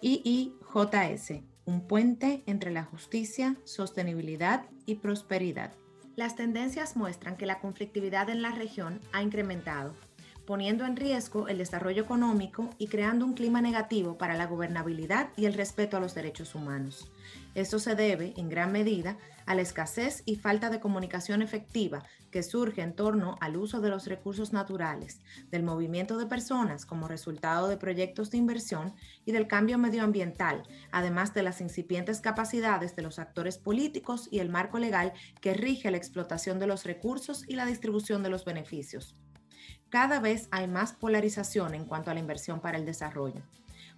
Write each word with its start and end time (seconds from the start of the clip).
IIJS, 0.00 1.42
un 1.64 1.86
puente 1.86 2.42
entre 2.46 2.70
la 2.70 2.84
justicia, 2.84 3.56
sostenibilidad 3.64 4.66
y 4.86 4.96
prosperidad. 4.96 5.72
Las 6.16 6.34
tendencias 6.34 6.96
muestran 6.96 7.36
que 7.36 7.46
la 7.46 7.60
conflictividad 7.60 8.30
en 8.30 8.42
la 8.42 8.50
región 8.50 9.00
ha 9.12 9.22
incrementado 9.22 9.94
poniendo 10.48 10.86
en 10.86 10.96
riesgo 10.96 11.46
el 11.46 11.58
desarrollo 11.58 12.00
económico 12.00 12.70
y 12.78 12.86
creando 12.86 13.26
un 13.26 13.34
clima 13.34 13.60
negativo 13.60 14.16
para 14.16 14.34
la 14.34 14.46
gobernabilidad 14.46 15.28
y 15.36 15.44
el 15.44 15.52
respeto 15.52 15.98
a 15.98 16.00
los 16.00 16.14
derechos 16.14 16.54
humanos. 16.54 17.12
Esto 17.54 17.78
se 17.78 17.94
debe, 17.94 18.32
en 18.38 18.48
gran 18.48 18.72
medida, 18.72 19.18
a 19.44 19.54
la 19.54 19.60
escasez 19.60 20.22
y 20.24 20.36
falta 20.36 20.70
de 20.70 20.80
comunicación 20.80 21.42
efectiva 21.42 22.02
que 22.30 22.42
surge 22.42 22.80
en 22.80 22.94
torno 22.94 23.36
al 23.42 23.58
uso 23.58 23.82
de 23.82 23.90
los 23.90 24.06
recursos 24.06 24.54
naturales, 24.54 25.20
del 25.50 25.64
movimiento 25.64 26.16
de 26.16 26.24
personas 26.24 26.86
como 26.86 27.08
resultado 27.08 27.68
de 27.68 27.76
proyectos 27.76 28.30
de 28.30 28.38
inversión 28.38 28.94
y 29.26 29.32
del 29.32 29.48
cambio 29.48 29.76
medioambiental, 29.76 30.62
además 30.90 31.34
de 31.34 31.42
las 31.42 31.60
incipientes 31.60 32.22
capacidades 32.22 32.96
de 32.96 33.02
los 33.02 33.18
actores 33.18 33.58
políticos 33.58 34.28
y 34.30 34.38
el 34.38 34.48
marco 34.48 34.78
legal 34.78 35.12
que 35.42 35.52
rige 35.52 35.90
la 35.90 35.98
explotación 35.98 36.58
de 36.58 36.68
los 36.68 36.84
recursos 36.84 37.44
y 37.46 37.54
la 37.54 37.66
distribución 37.66 38.22
de 38.22 38.30
los 38.30 38.46
beneficios 38.46 39.14
cada 39.90 40.20
vez 40.20 40.48
hay 40.50 40.66
más 40.66 40.92
polarización 40.92 41.74
en 41.74 41.84
cuanto 41.84 42.10
a 42.10 42.14
la 42.14 42.20
inversión 42.20 42.60
para 42.60 42.78
el 42.78 42.84
desarrollo. 42.84 43.40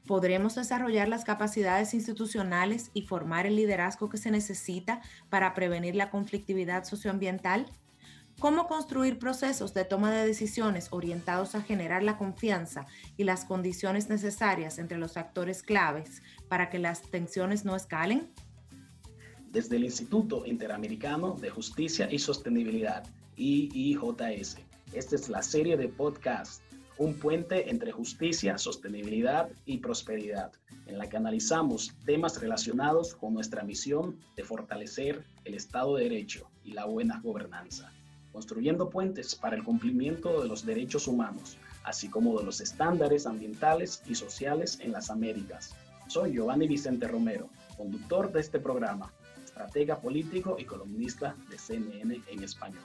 ¿Podremos 0.07 0.55
desarrollar 0.55 1.09
las 1.09 1.25
capacidades 1.25 1.95
institucionales 1.95 2.91
y 2.95 3.03
formar 3.03 3.47
el 3.47 3.57
liderazgo 3.57 4.09
que 4.09 4.19
se 4.19 4.31
necesita 4.31 5.03
para 5.29 5.55
prevenir 5.55 5.95
la 5.95 6.11
conflictividad 6.11 6.85
socioambiental? 6.85 7.67
¿Cómo 8.39 8.67
construir 8.67 9.19
procesos 9.19 9.75
de 9.75 9.85
toma 9.85 10.11
de 10.11 10.27
decisiones 10.27 10.89
orientados 10.93 11.55
a 11.55 11.63
generar 11.63 12.03
la 12.03 12.17
confianza 12.17 12.87
y 13.19 13.25
las 13.25 13.45
condiciones 13.45 14.09
necesarias 14.09 14.79
entre 14.79 14.97
los 14.97 15.17
actores 15.19 15.63
claves 15.63 16.23
para 16.49 16.71
que 16.71 16.79
las 16.79 17.03
tensiones 17.03 17.65
no 17.65 17.77
escalen? 17.77 18.31
Desde 19.51 19.77
el 19.77 19.85
Instituto 19.85 20.47
Interamericano 20.47 21.35
de 21.35 21.51
Justicia 21.51 22.09
y 22.11 22.19
Sostenibilidad, 22.19 23.05
IIJS, 23.37 24.57
esta 24.93 25.15
es 25.15 25.29
la 25.29 25.43
serie 25.43 25.77
de 25.77 25.89
podcast 25.89 26.63
Un 26.99 27.15
puente 27.15 27.71
entre 27.71 27.93
justicia, 27.93 28.59
sostenibilidad 28.59 29.49
y 29.65 29.79
prosperidad, 29.79 30.53
en 30.87 30.99
la 30.99 31.09
que 31.09 31.17
analizamos 31.17 31.95
temas 32.05 32.41
relacionados 32.41 33.15
con 33.15 33.33
nuestra 33.33 33.63
misión 33.63 34.19
de 34.37 34.45
fortalecer 34.45 35.25
el 35.45 35.55
Estado 35.55 35.97
de 35.97 36.05
Derecho 36.05 36.51
y 36.63 36.73
la 36.73 36.85
buena 36.85 37.21
gobernanza, 37.21 37.91
construyendo 38.33 38.91
puentes 38.91 39.35
para 39.35 39.57
el 39.57 39.65
cumplimiento 39.65 40.43
de 40.43 40.49
los 40.49 40.67
derechos 40.67 41.07
humanos, 41.07 41.57
así 41.85 42.09
como 42.09 42.39
de 42.39 42.45
los 42.45 42.61
estándares 42.61 43.27
ambientales 43.27 44.03
y 44.07 44.15
sociales 44.15 44.79
en 44.81 44.93
las 44.93 45.09
Américas. 45.09 45.75
Soy 46.09 46.33
Giovanni 46.33 46.67
Vicente 46.67 47.09
Romero, 47.09 47.49
conductor 47.79 48.31
de 48.31 48.41
este 48.41 48.59
programa, 48.59 49.11
estratega 49.43 50.01
político 50.01 50.57
y 50.59 50.65
columnista 50.65 51.35
de 51.49 51.59
CNN 51.59 52.21
en 52.29 52.43
español. 52.43 52.85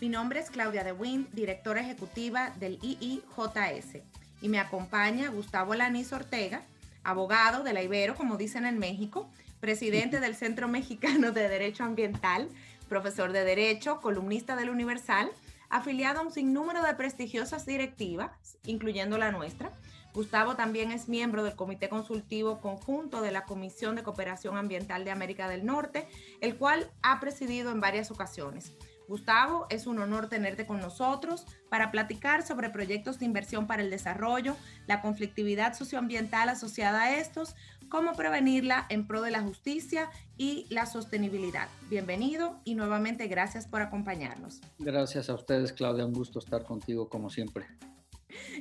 Mi 0.00 0.08
nombre 0.08 0.40
es 0.40 0.50
Claudia 0.50 0.82
De 0.82 0.92
Wind, 0.92 1.28
directora 1.32 1.82
ejecutiva 1.82 2.54
del 2.58 2.78
IIJS, 2.80 3.98
y 4.40 4.48
me 4.48 4.58
acompaña 4.58 5.28
Gustavo 5.28 5.74
Lanís 5.74 6.10
Ortega, 6.14 6.62
abogado 7.04 7.62
de 7.62 7.74
la 7.74 7.82
Ibero, 7.82 8.14
como 8.14 8.38
dicen 8.38 8.64
en 8.64 8.78
México, 8.78 9.28
presidente 9.60 10.18
del 10.18 10.34
Centro 10.34 10.68
Mexicano 10.68 11.32
de 11.32 11.46
Derecho 11.50 11.84
Ambiental, 11.84 12.48
profesor 12.88 13.32
de 13.32 13.44
Derecho, 13.44 14.00
columnista 14.00 14.56
del 14.56 14.70
Universal, 14.70 15.30
afiliado 15.68 16.20
a 16.20 16.22
un 16.22 16.32
sinnúmero 16.32 16.82
de 16.82 16.94
prestigiosas 16.94 17.66
directivas, 17.66 18.30
incluyendo 18.64 19.18
la 19.18 19.32
nuestra. 19.32 19.70
Gustavo 20.14 20.56
también 20.56 20.92
es 20.92 21.10
miembro 21.10 21.44
del 21.44 21.56
Comité 21.56 21.90
Consultivo 21.90 22.62
Conjunto 22.62 23.20
de 23.20 23.32
la 23.32 23.44
Comisión 23.44 23.96
de 23.96 24.02
Cooperación 24.02 24.56
Ambiental 24.56 25.04
de 25.04 25.10
América 25.10 25.46
del 25.46 25.66
Norte, 25.66 26.08
el 26.40 26.56
cual 26.56 26.90
ha 27.02 27.20
presidido 27.20 27.70
en 27.70 27.80
varias 27.80 28.10
ocasiones. 28.10 28.72
Gustavo, 29.10 29.66
es 29.70 29.88
un 29.88 29.98
honor 29.98 30.28
tenerte 30.28 30.66
con 30.66 30.78
nosotros 30.78 31.44
para 31.68 31.90
platicar 31.90 32.46
sobre 32.46 32.70
proyectos 32.70 33.18
de 33.18 33.24
inversión 33.24 33.66
para 33.66 33.82
el 33.82 33.90
desarrollo, 33.90 34.54
la 34.86 35.02
conflictividad 35.02 35.74
socioambiental 35.74 36.48
asociada 36.48 37.02
a 37.02 37.16
estos, 37.16 37.56
cómo 37.88 38.12
prevenirla 38.12 38.86
en 38.88 39.08
pro 39.08 39.20
de 39.20 39.32
la 39.32 39.42
justicia 39.42 40.08
y 40.38 40.68
la 40.70 40.86
sostenibilidad. 40.86 41.66
Bienvenido 41.88 42.60
y 42.64 42.76
nuevamente 42.76 43.26
gracias 43.26 43.66
por 43.66 43.82
acompañarnos. 43.82 44.60
Gracias 44.78 45.28
a 45.28 45.34
ustedes, 45.34 45.72
Claudia. 45.72 46.06
Un 46.06 46.12
gusto 46.12 46.38
estar 46.38 46.62
contigo 46.62 47.08
como 47.08 47.30
siempre. 47.30 47.66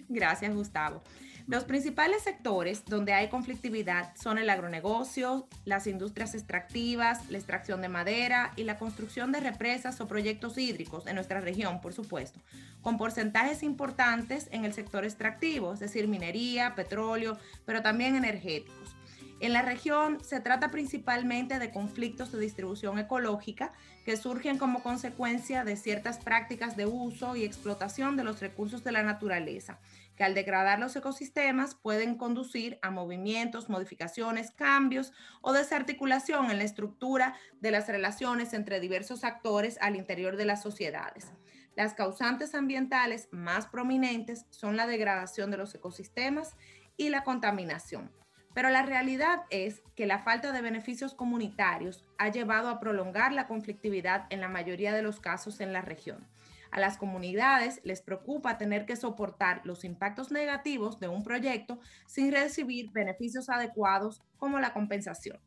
Gracias, 0.10 0.52
Gustavo. 0.56 1.04
Los 1.50 1.64
principales 1.64 2.22
sectores 2.22 2.86
donde 2.86 3.14
hay 3.14 3.28
conflictividad 3.28 4.16
son 4.16 4.38
el 4.38 4.52
agronegocio, 4.52 5.48
las 5.66 5.88
industrias 5.88 6.36
extractivas, 6.36 7.28
la 7.32 7.40
extracción 7.40 7.82
de 7.82 7.90
madera 7.90 8.54
y 8.56 8.66
la 8.66 8.78
construcción 8.78 9.32
de 9.32 9.40
represas 9.40 10.00
o 10.00 10.08
proyectos 10.08 10.60
hídricos 10.60 11.08
en 11.08 11.16
nuestra 11.16 11.42
región, 11.42 11.82
por 11.82 11.94
supuesto, 11.94 12.40
con 12.84 13.00
porcentajes 13.00 13.64
importantes 13.64 14.48
en 14.52 14.64
el 14.64 14.74
sector 14.74 15.06
extractivo, 15.06 15.74
es 15.74 15.80
decir, 15.80 16.08
minería, 16.08 16.76
petróleo, 16.76 17.40
pero 17.66 17.82
también 17.82 18.16
energéticos. 18.16 18.96
En 19.40 19.54
la 19.54 19.62
región 19.62 20.24
se 20.24 20.42
trata 20.42 20.70
principalmente 20.70 21.60
de 21.60 21.72
conflictos 21.72 22.32
de 22.32 22.40
distribución 22.40 23.00
ecológica 23.00 23.72
que 24.06 24.18
surgen 24.18 24.58
como 24.58 24.84
consecuencia 24.84 25.64
de 25.64 25.78
ciertas 25.78 26.20
prácticas 26.20 26.76
de 26.76 26.86
uso 26.86 27.38
y 27.38 27.44
explotación 27.44 28.18
de 28.18 28.26
los 28.26 28.42
recursos 28.42 28.84
de 28.84 28.92
la 28.92 29.02
naturaleza, 29.02 29.80
que 30.20 30.26
al 30.26 30.34
degradar 30.34 30.80
los 30.80 30.94
ecosistemas 30.98 31.76
pueden 31.76 32.16
conducir 32.16 32.78
a 32.82 32.92
movimientos, 32.92 33.70
modificaciones, 33.70 34.52
cambios 34.52 35.14
o 35.40 35.54
desarticulación 35.54 36.52
en 36.52 36.58
la 36.58 36.66
estructura 36.66 37.38
de 37.62 37.72
las 37.72 37.88
relaciones 37.88 38.52
entre 38.52 38.82
diversos 38.82 39.24
actores 39.24 39.78
al 39.80 39.96
interior 39.96 40.36
de 40.36 40.44
las 40.44 40.62
sociedades. 40.62 41.32
Las 41.74 41.94
causantes 41.94 42.54
ambientales 42.54 43.30
más 43.32 43.68
prominentes 43.68 44.46
son 44.50 44.76
la 44.76 44.88
degradación 44.88 45.52
de 45.52 45.58
los 45.58 45.74
ecosistemas 45.74 46.58
y 46.98 47.08
la 47.08 47.24
contaminación. 47.24 48.12
Pero 48.54 48.72
la 48.72 48.82
realidad 48.82 49.44
es 49.50 49.84
que 49.96 50.06
la 50.06 50.20
falta 50.20 50.52
de 50.52 50.60
beneficios 50.60 51.14
comunitarios 51.14 52.04
ha 52.18 52.28
llevado 52.28 52.68
a 52.68 52.82
prolongar 52.82 53.32
la 53.32 53.48
conflictividad 53.48 54.26
en 54.32 54.42
la 54.42 54.50
mayoría 54.50 54.92
de 54.92 55.02
los 55.02 55.22
casos 55.22 55.62
en 55.62 55.72
la 55.72 55.82
región. 55.82 56.28
A 56.72 56.80
las 56.80 56.98
comunidades 56.98 57.82
les 57.84 58.02
preocupa 58.02 58.58
tener 58.58 58.86
que 58.86 58.96
soportar 58.96 59.62
los 59.66 59.84
impactos 59.84 60.32
negativos 60.32 61.00
de 61.00 61.08
un 61.08 61.24
proyecto 61.24 61.80
sin 62.06 62.32
recibir 62.32 62.92
beneficios 62.92 63.50
adecuados 63.50 64.22
como 64.38 64.60
la 64.60 64.74
compensación. 64.74 65.40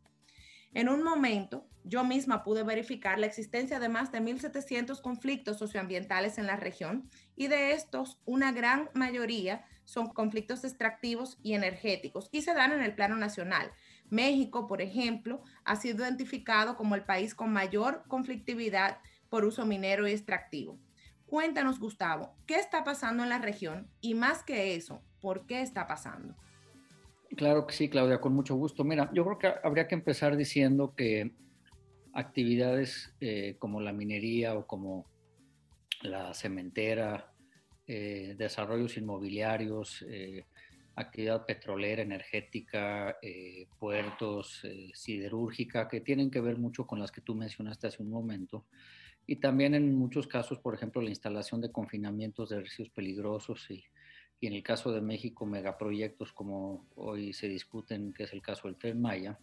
En 0.74 0.88
un 0.88 1.02
momento, 1.02 1.66
yo 1.84 2.02
misma 2.02 2.44
pude 2.44 2.62
verificar 2.62 3.18
la 3.18 3.26
existencia 3.26 3.78
de 3.78 3.88
más 3.88 4.10
de 4.10 4.20
1.700 4.20 5.00
conflictos 5.02 5.58
socioambientales 5.58 6.38
en 6.38 6.46
la 6.46 6.56
región 6.56 7.10
y 7.36 7.48
de 7.48 7.72
estos, 7.72 8.18
una 8.24 8.52
gran 8.52 8.88
mayoría 8.94 9.66
son 9.84 10.08
conflictos 10.08 10.64
extractivos 10.64 11.38
y 11.42 11.54
energéticos 11.54 12.28
y 12.32 12.42
se 12.42 12.54
dan 12.54 12.72
en 12.72 12.82
el 12.82 12.94
plano 12.94 13.16
nacional. 13.16 13.70
México, 14.08 14.66
por 14.66 14.80
ejemplo, 14.80 15.42
ha 15.64 15.76
sido 15.76 16.04
identificado 16.04 16.76
como 16.76 16.94
el 16.94 17.04
país 17.04 17.34
con 17.34 17.52
mayor 17.52 18.04
conflictividad 18.08 18.98
por 19.28 19.44
uso 19.44 19.66
minero 19.66 20.06
y 20.06 20.12
extractivo. 20.12 20.78
Cuéntanos, 21.32 21.80
Gustavo, 21.80 22.34
¿qué 22.46 22.56
está 22.56 22.84
pasando 22.84 23.22
en 23.22 23.30
la 23.30 23.38
región? 23.38 23.88
Y 24.02 24.12
más 24.12 24.42
que 24.42 24.74
eso, 24.74 25.00
¿por 25.22 25.46
qué 25.46 25.62
está 25.62 25.86
pasando? 25.86 26.36
Claro 27.38 27.66
que 27.66 27.72
sí, 27.72 27.88
Claudia, 27.88 28.20
con 28.20 28.34
mucho 28.34 28.54
gusto. 28.54 28.84
Mira, 28.84 29.10
yo 29.14 29.24
creo 29.24 29.38
que 29.38 29.66
habría 29.66 29.88
que 29.88 29.94
empezar 29.94 30.36
diciendo 30.36 30.92
que 30.94 31.32
actividades 32.12 33.14
eh, 33.18 33.56
como 33.58 33.80
la 33.80 33.94
minería 33.94 34.52
o 34.52 34.66
como 34.66 35.06
la 36.02 36.34
cementera, 36.34 37.32
eh, 37.86 38.34
desarrollos 38.36 38.98
inmobiliarios, 38.98 40.04
eh, 40.10 40.44
actividad 40.96 41.46
petrolera, 41.46 42.02
energética, 42.02 43.16
puertos, 43.78 44.60
siderúrgica, 44.92 45.88
que 45.88 46.02
tienen 46.02 46.30
que 46.30 46.42
ver 46.42 46.58
mucho 46.58 46.86
con 46.86 47.00
las 47.00 47.10
que 47.10 47.22
tú 47.22 47.34
mencionaste 47.34 47.86
hace 47.86 48.02
un 48.02 48.10
momento, 48.10 48.66
y 49.26 49.36
también 49.36 49.74
en 49.74 49.94
muchos 49.94 50.26
casos, 50.26 50.58
por 50.58 50.74
ejemplo, 50.74 51.00
la 51.00 51.10
instalación 51.10 51.60
de 51.60 51.72
confinamientos 51.72 52.50
de 52.50 52.60
residuos 52.60 52.90
peligrosos 52.90 53.70
y 53.70 53.84
y 54.42 54.48
en 54.48 54.54
el 54.54 54.62
caso 54.64 54.92
de 54.92 55.00
México 55.00 55.46
megaproyectos 55.46 56.32
como 56.32 56.84
hoy 56.96 57.32
se 57.32 57.48
discuten, 57.48 58.12
que 58.12 58.24
es 58.24 58.32
el 58.32 58.42
caso 58.42 58.66
del 58.66 58.76
Tren 58.76 59.00
Maya, 59.00 59.38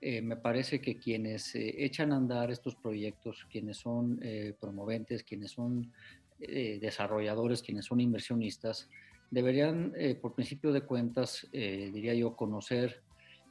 eh, 0.00 0.22
me 0.22 0.36
parece 0.36 0.80
que 0.80 0.96
quienes 0.96 1.54
eh, 1.54 1.84
echan 1.84 2.12
a 2.12 2.16
andar 2.16 2.50
estos 2.50 2.74
proyectos, 2.74 3.46
quienes 3.50 3.76
son 3.76 4.18
eh, 4.22 4.54
promoventes, 4.58 5.22
quienes 5.22 5.52
son 5.52 5.92
desarrolladores, 6.38 7.62
quienes 7.62 7.86
son 7.86 8.00
inversionistas, 8.00 8.88
deberían, 9.28 9.92
por 10.22 10.36
principio 10.36 10.70
de 10.70 10.82
cuentas, 10.82 11.48
diría 11.50 12.14
yo, 12.14 12.36
conocer, 12.36 13.02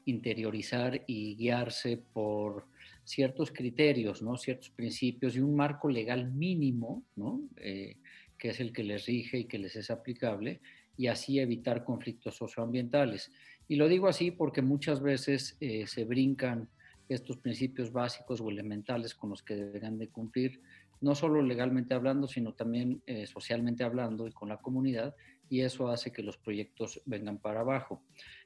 interiorizar 0.06 1.04
y 1.06 1.36
guiarse 1.36 2.02
por 2.14 2.64
ciertos 3.08 3.52
criterios, 3.52 4.22
¿no? 4.22 4.38
ciertos 4.38 4.70
principios 4.70 5.36
y 5.36 5.40
un 5.40 5.56
marco 5.56 5.90
legal 5.90 6.32
mínimo, 6.32 7.06
¿no? 7.16 7.42
que 7.56 8.50
es 8.50 8.60
el 8.60 8.74
que 8.74 8.84
les 8.84 9.06
rige 9.06 9.40
y 9.40 9.46
que 9.46 9.58
les 9.58 9.76
es 9.76 9.90
aplicable, 9.90 10.62
y 10.98 11.08
así 11.08 11.40
evitar 11.40 11.84
conflictos 11.84 12.36
socioambientales. 12.36 13.32
Y 13.68 13.76
lo 13.76 13.88
digo 13.88 14.08
así 14.08 14.32
porque 14.32 14.62
muchas 14.62 15.02
veces 15.02 15.58
eh, 15.60 15.86
se 15.88 16.06
brincan 16.06 16.70
estos 17.08 17.38
principios 17.38 17.92
básicos 17.92 18.42
o 18.42 18.50
elementales 18.50 19.16
con 19.16 19.30
los 19.30 19.44
que 19.44 19.56
deberán 19.56 19.98
de 19.98 20.10
cumplir, 20.10 20.62
no 21.00 21.16
solo 21.16 21.42
legalmente 21.42 21.94
hablando, 21.94 22.28
sino 22.28 22.54
también 22.54 23.02
eh, 23.06 23.28
socialmente 23.28 23.84
hablando 23.84 24.28
y 24.28 24.32
con 24.32 24.50
la 24.50 24.58
comunidad, 24.58 25.16
y 25.50 25.62
eso 25.62 25.88
hace 25.88 26.12
que 26.12 26.24
los 26.24 26.38
proyectos 26.38 27.02
vengan 27.06 27.38
para 27.38 27.62
abajo. 27.62 28.04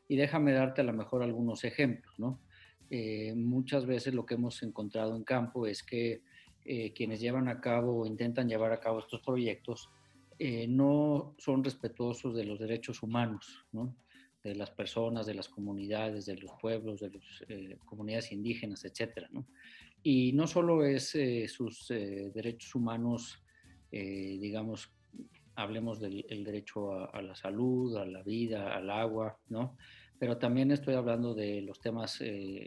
Y 0.08 0.18
déjame 0.18 0.52
darte 0.52 0.82
a 0.82 0.84
lo 0.84 0.94
mejor 0.94 1.24
algunos 1.24 1.64
ejemplos, 1.64 2.20
¿no? 2.20 2.40
Eh, 2.92 3.34
muchas 3.36 3.88
veces 3.88 4.14
lo 4.14 4.26
que 4.26 4.36
hemos 4.36 4.62
encontrado 4.62 5.16
en 5.16 5.24
campo 5.24 5.66
es 5.66 5.82
que 5.82 6.22
quienes 6.94 7.20
llevan 7.20 7.48
a 7.48 7.60
cabo 7.60 8.02
o 8.02 8.06
intentan 8.06 8.48
llevar 8.48 8.72
a 8.72 8.80
cabo 8.80 9.00
estos 9.00 9.20
proyectos 9.22 9.90
no 10.68 11.34
son 11.40 11.64
respetuosos 11.64 12.36
de 12.36 12.44
los 12.44 12.60
derechos 12.60 13.02
humanos, 13.02 13.66
¿no? 13.72 13.96
de 14.44 14.56
las 14.56 14.72
personas, 14.72 15.26
de 15.26 15.36
las 15.36 15.50
comunidades, 15.50 16.26
de 16.26 16.36
los 16.38 16.52
pueblos, 16.60 17.00
de 17.00 17.12
las 17.12 17.44
eh, 17.48 17.78
comunidades 17.86 18.32
indígenas, 18.32 18.84
etcétera, 18.86 19.30
¿no? 19.32 19.46
Y 20.04 20.34
no 20.34 20.48
solo 20.48 20.84
es 20.84 21.14
eh, 21.14 21.48
sus 21.48 21.92
eh, 21.92 22.32
derechos 22.34 22.74
humanos, 22.74 23.44
digamos, 23.92 24.90
hablemos 25.56 26.00
del 26.00 26.44
derecho 26.46 26.94
a, 26.94 27.06
a, 27.08 27.22
la 27.22 27.36
salud, 27.36 27.98
a 27.98 28.06
la 28.06 28.24
vida, 28.24 28.74
al 28.74 28.90
agua, 28.90 29.38
¿no? 29.50 29.76
Pero 30.22 30.38
también 30.38 30.70
estoy 30.70 30.94
hablando 30.94 31.34
de 31.34 31.64
los 31.64 31.80
temas 31.80 32.22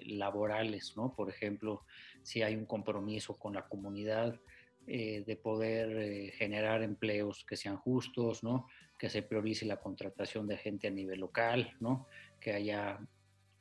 laborales, 0.06 0.96
¿no? 0.96 1.14
Por 1.14 1.30
ejemplo, 1.30 1.82
si 2.20 2.42
hay 2.42 2.56
un 2.56 2.66
compromiso 2.66 3.38
con 3.38 3.54
la 3.54 3.68
comunidad, 3.68 4.40
de 4.86 5.40
poder 5.42 6.32
generar 6.32 6.82
empleos 6.82 7.44
que 7.44 7.56
sean 7.56 7.76
justos, 7.76 8.42
¿no? 8.42 8.66
que 8.98 9.08
se 9.08 9.22
priorice 9.22 9.64
la 9.66 9.78
contratación 9.78 10.46
de 10.46 10.58
gente 10.58 10.88
a 10.88 10.90
nivel 10.90 11.20
local, 11.20 11.72
¿no? 11.80 12.06
que 12.40 12.52
haya 12.52 12.98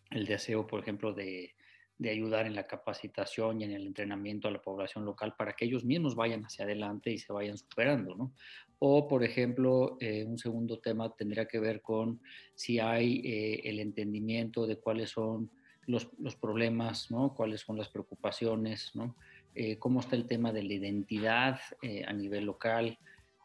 el 0.09 0.25
deseo, 0.25 0.65
por 0.67 0.81
ejemplo, 0.81 1.13
de, 1.13 1.55
de 1.97 2.09
ayudar 2.09 2.45
en 2.45 2.55
la 2.55 2.65
capacitación 2.65 3.61
y 3.61 3.65
en 3.65 3.71
el 3.71 3.87
entrenamiento 3.87 4.47
a 4.47 4.51
la 4.51 4.61
población 4.61 5.05
local 5.05 5.35
para 5.37 5.53
que 5.53 5.65
ellos 5.65 5.85
mismos 5.85 6.15
vayan 6.15 6.43
hacia 6.43 6.65
adelante 6.65 7.11
y 7.11 7.17
se 7.17 7.31
vayan 7.31 7.57
superando, 7.57 8.15
¿no? 8.15 8.33
O, 8.79 9.07
por 9.07 9.23
ejemplo, 9.23 9.97
eh, 10.01 10.25
un 10.25 10.37
segundo 10.37 10.79
tema 10.79 11.15
tendría 11.15 11.45
que 11.45 11.59
ver 11.59 11.81
con 11.81 12.19
si 12.55 12.79
hay 12.79 13.21
eh, 13.23 13.61
el 13.63 13.79
entendimiento 13.79 14.67
de 14.67 14.77
cuáles 14.77 15.11
son 15.11 15.51
los, 15.85 16.09
los, 16.17 16.35
problemas, 16.35 17.09
¿no? 17.09 17.33
Cuáles 17.33 17.61
son 17.61 17.77
las 17.77 17.89
preocupaciones, 17.89 18.91
¿no? 18.93 19.15
Eh, 19.55 19.77
cómo 19.77 19.99
está 19.99 20.15
el 20.15 20.25
tema 20.25 20.51
de 20.51 20.63
la 20.63 20.73
identidad 20.73 21.59
a 22.07 22.13
nivel 22.13 22.45
local, 22.45 22.97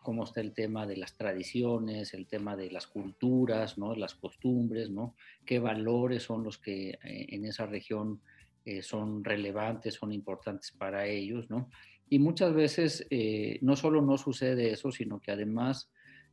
cómo 0.02 0.24
está 0.24 0.40
el 0.40 0.54
tema 0.54 0.86
de 0.86 0.96
las 0.96 1.16
tradiciones, 1.16 2.14
el 2.14 2.26
tema 2.26 2.56
de 2.56 2.70
las 2.70 2.86
culturas, 2.86 3.76
¿no? 3.76 3.94
las 3.94 4.14
costumbres, 4.14 4.88
¿no? 4.88 5.14
qué 5.44 5.58
valores 5.58 6.22
son 6.22 6.44
los 6.44 6.56
que 6.56 6.98
en 7.02 7.44
esa 7.44 7.66
región 7.66 8.22
eh, 8.64 8.82
son 8.82 9.24
relevantes, 9.24 9.94
son 9.94 10.12
importantes 10.12 10.72
para 10.72 11.06
ellos. 11.06 11.48
¿no? 11.50 11.70
Y 12.08 12.18
muchas 12.18 12.54
veces 12.54 13.06
eh, 13.10 13.58
no 13.62 13.76
solo 13.76 14.02
no 14.02 14.18
sucede 14.18 14.70
eso, 14.70 14.90
sino 14.92 15.20
que 15.20 15.32
además, 15.32 15.90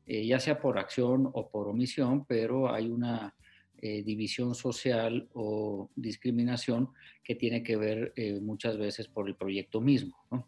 ya 0.08 0.40
sea 0.40 0.62
por 0.62 0.78
acción 0.78 1.32
o 1.34 1.50
por 1.50 1.68
omisión, 1.68 2.26
pero 2.26 2.72
hay 2.72 2.88
una 2.88 3.36
división 3.82 4.54
social 4.54 5.28
o 5.34 5.90
discriminación 5.96 6.90
que 7.24 7.34
tiene 7.34 7.64
que 7.64 7.76
ver 7.76 8.14
muchas 8.40 8.78
veces 8.78 9.08
por 9.08 9.28
el 9.28 9.36
proyecto 9.36 9.82
mismo. 9.82 10.16
¿no? 10.30 10.48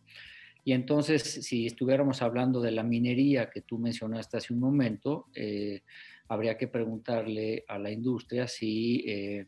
Y 0.67 0.73
entonces, 0.73 1.23
si 1.23 1.65
estuviéramos 1.65 2.21
hablando 2.21 2.59
de 2.59 2.71
la 2.71 2.83
minería 2.83 3.49
que 3.49 3.61
tú 3.61 3.79
mencionaste 3.79 4.35
hace 4.35 4.53
un 4.53 4.59
momento, 4.59 5.27
eh, 5.33 5.83
habría 6.27 6.57
que 6.57 6.67
preguntarle 6.67 7.63
a 7.69 7.79
la 7.79 7.89
industria 7.89 8.49
si 8.49 9.01
eh, 9.07 9.47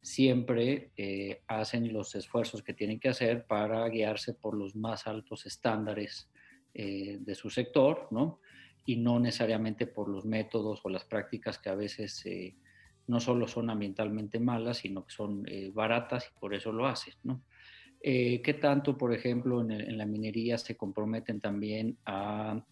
siempre 0.00 0.90
eh, 0.96 1.42
hacen 1.46 1.92
los 1.92 2.14
esfuerzos 2.14 2.62
que 2.62 2.74
tienen 2.74 2.98
que 2.98 3.08
hacer 3.08 3.46
para 3.46 3.88
guiarse 3.88 4.34
por 4.34 4.56
los 4.56 4.74
más 4.74 5.06
altos 5.06 5.46
estándares 5.46 6.28
de 6.72 7.34
su 7.34 7.50
sector, 7.50 8.06
¿no? 8.12 8.38
Y 8.86 8.94
no 8.94 9.18
necesariamente 9.18 9.88
por 9.88 10.08
los 10.08 10.24
métodos 10.24 10.80
o 10.84 10.88
las 10.88 11.04
prácticas 11.04 11.58
que 11.58 11.68
a 11.68 11.74
veces 11.74 12.24
no 13.08 13.18
solo 13.18 13.48
son 13.48 13.70
ambientalmente 13.70 14.38
malas, 14.38 14.78
sino 14.78 15.04
que 15.04 15.12
son 15.12 15.44
baratas 15.74 16.30
y 16.30 16.38
por 16.38 16.54
eso 16.54 16.70
lo 16.70 16.86
hacen, 16.86 17.14
¿no? 17.24 17.42
Eh, 18.02 18.40
¿Qué 18.42 18.54
tanto, 18.54 18.96
por 18.96 19.12
ejemplo, 19.12 19.60
en, 19.60 19.98
la 19.98 20.06
minería 20.06 20.56
se 20.56 20.76
comprometen 20.76 21.40
también 21.40 21.98
a 22.06 22.64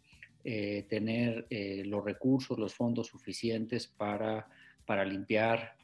eh, 0.43 0.87
tener 0.89 1.47
eh, 1.51 1.83
los 1.85 2.03
recursos, 2.03 2.59
los 2.59 2.75
fondos 2.75 3.09
suficientes 3.09 3.87
para, 3.87 4.49
para 4.87 5.05
limpiar 5.05 5.77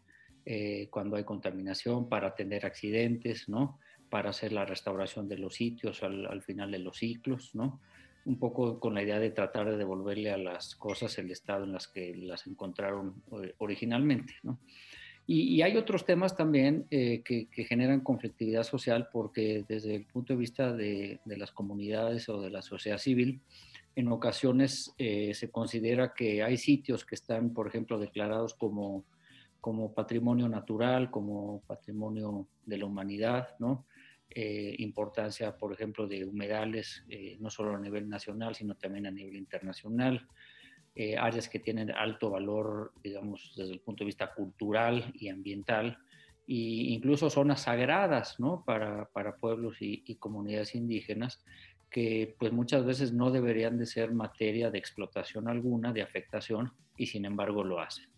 cuando 0.91 1.17
hay 1.17 1.25
contaminación, 1.25 2.09
para 2.09 2.29
atender 2.29 2.67
accidentes, 2.67 3.49
¿no? 3.49 3.79
para 4.11 4.31
hacer 4.31 4.53
la 4.53 4.65
restauración 4.65 5.29
de 5.29 5.39
los 5.39 5.55
sitios 5.55 6.03
al, 6.03 6.27
al, 6.27 6.43
final 6.43 6.71
de 6.71 6.79
los 6.79 6.99
ciclos, 6.99 7.55
¿no? 7.55 7.81
un 8.27 8.39
poco 8.39 8.81
con 8.81 8.95
la 8.95 9.03
idea 9.03 9.19
de 9.19 9.31
tratar 9.31 9.71
de 9.71 9.77
devolverle 9.77 10.31
a 10.31 10.39
las 10.39 10.77
cosas 10.77 11.19
el 11.19 11.31
estado 11.31 11.65
en 11.65 11.73
las 11.73 11.89
que 11.89 12.15
las 12.15 12.47
encontraron 12.47 13.23
originalmente. 13.59 14.35
¿no? 14.43 14.59
Y, 15.27 15.63
hay 15.63 15.77
otros 15.77 16.05
temas 16.05 16.37
también 16.37 16.87
eh, 16.91 17.23
que, 17.25 17.49
generan 17.65 18.01
conflictividad 18.01 18.63
social 18.63 19.09
porque 19.11 19.65
desde 19.69 19.97
el 19.97 20.05
punto 20.05 20.35
de 20.35 20.39
vista 20.39 20.73
de, 20.73 21.21
las 21.25 21.51
comunidades 21.51 22.29
o 22.29 22.43
de 22.43 22.51
la 22.51 22.63
sociedad 22.63 22.99
civil, 22.99 23.41
en 23.97 24.09
ocasiones 24.09 24.93
eh, 24.99 25.33
se 25.35 25.51
considera 25.51 26.15
que 26.15 26.43
hay 26.43 26.59
sitios 26.59 27.05
que 27.05 27.15
están, 27.15 27.55
por 27.55 27.69
ejemplo, 27.69 27.99
declarados 27.99 28.55
como, 28.55 29.05
como 29.65 29.95
patrimonio 29.95 30.47
natural, 30.47 31.11
como 31.11 31.63
patrimonio 31.63 32.49
de 32.67 32.77
la 32.77 32.85
humanidad, 32.85 33.57
¿no? 33.59 33.87
Eh, 34.29 34.75
importancia, 34.81 35.57
por 35.57 35.73
ejemplo, 35.73 36.07
de 36.07 36.23
humedales, 36.27 37.03
no 37.41 37.49
solo 37.49 37.75
a 37.75 37.81
nivel 37.81 38.07
nacional, 38.07 38.55
sino 38.55 38.75
también 38.75 39.07
a 39.07 39.11
nivel 39.11 39.37
internacional. 39.37 40.29
Eh, 40.95 41.17
áreas 41.17 41.49
que 41.49 41.61
tienen 41.61 41.91
alto 41.91 42.29
valor, 42.29 42.93
digamos, 43.03 43.55
desde 43.57 43.73
el 43.73 43.81
punto 43.81 44.05
de 44.05 44.09
vista 44.09 44.35
cultural 44.35 45.11
y 45.15 45.31
ambiental, 45.31 45.97
e 46.47 46.93
incluso 46.93 47.31
zonas 47.31 47.63
sagradas, 47.63 48.39
¿no? 48.39 48.65
Para, 48.67 49.07
para 49.15 49.37
pueblos 49.37 49.81
y, 49.81 50.05
y, 50.07 50.17
comunidades 50.17 50.75
indígenas, 50.75 51.43
que 51.91 52.37
pues 52.39 52.53
muchas 52.53 52.85
veces 52.85 53.15
no 53.15 53.31
deberían 53.31 53.79
de 53.79 53.87
ser 53.87 54.13
materia 54.13 54.71
de 54.71 54.77
explotación 54.77 55.49
alguna, 55.49 55.91
de 55.95 56.03
afectación, 56.03 56.71
y 56.99 57.07
sin 57.07 57.25
embargo 57.25 57.65
lo 57.65 57.81
hacen. 57.81 58.14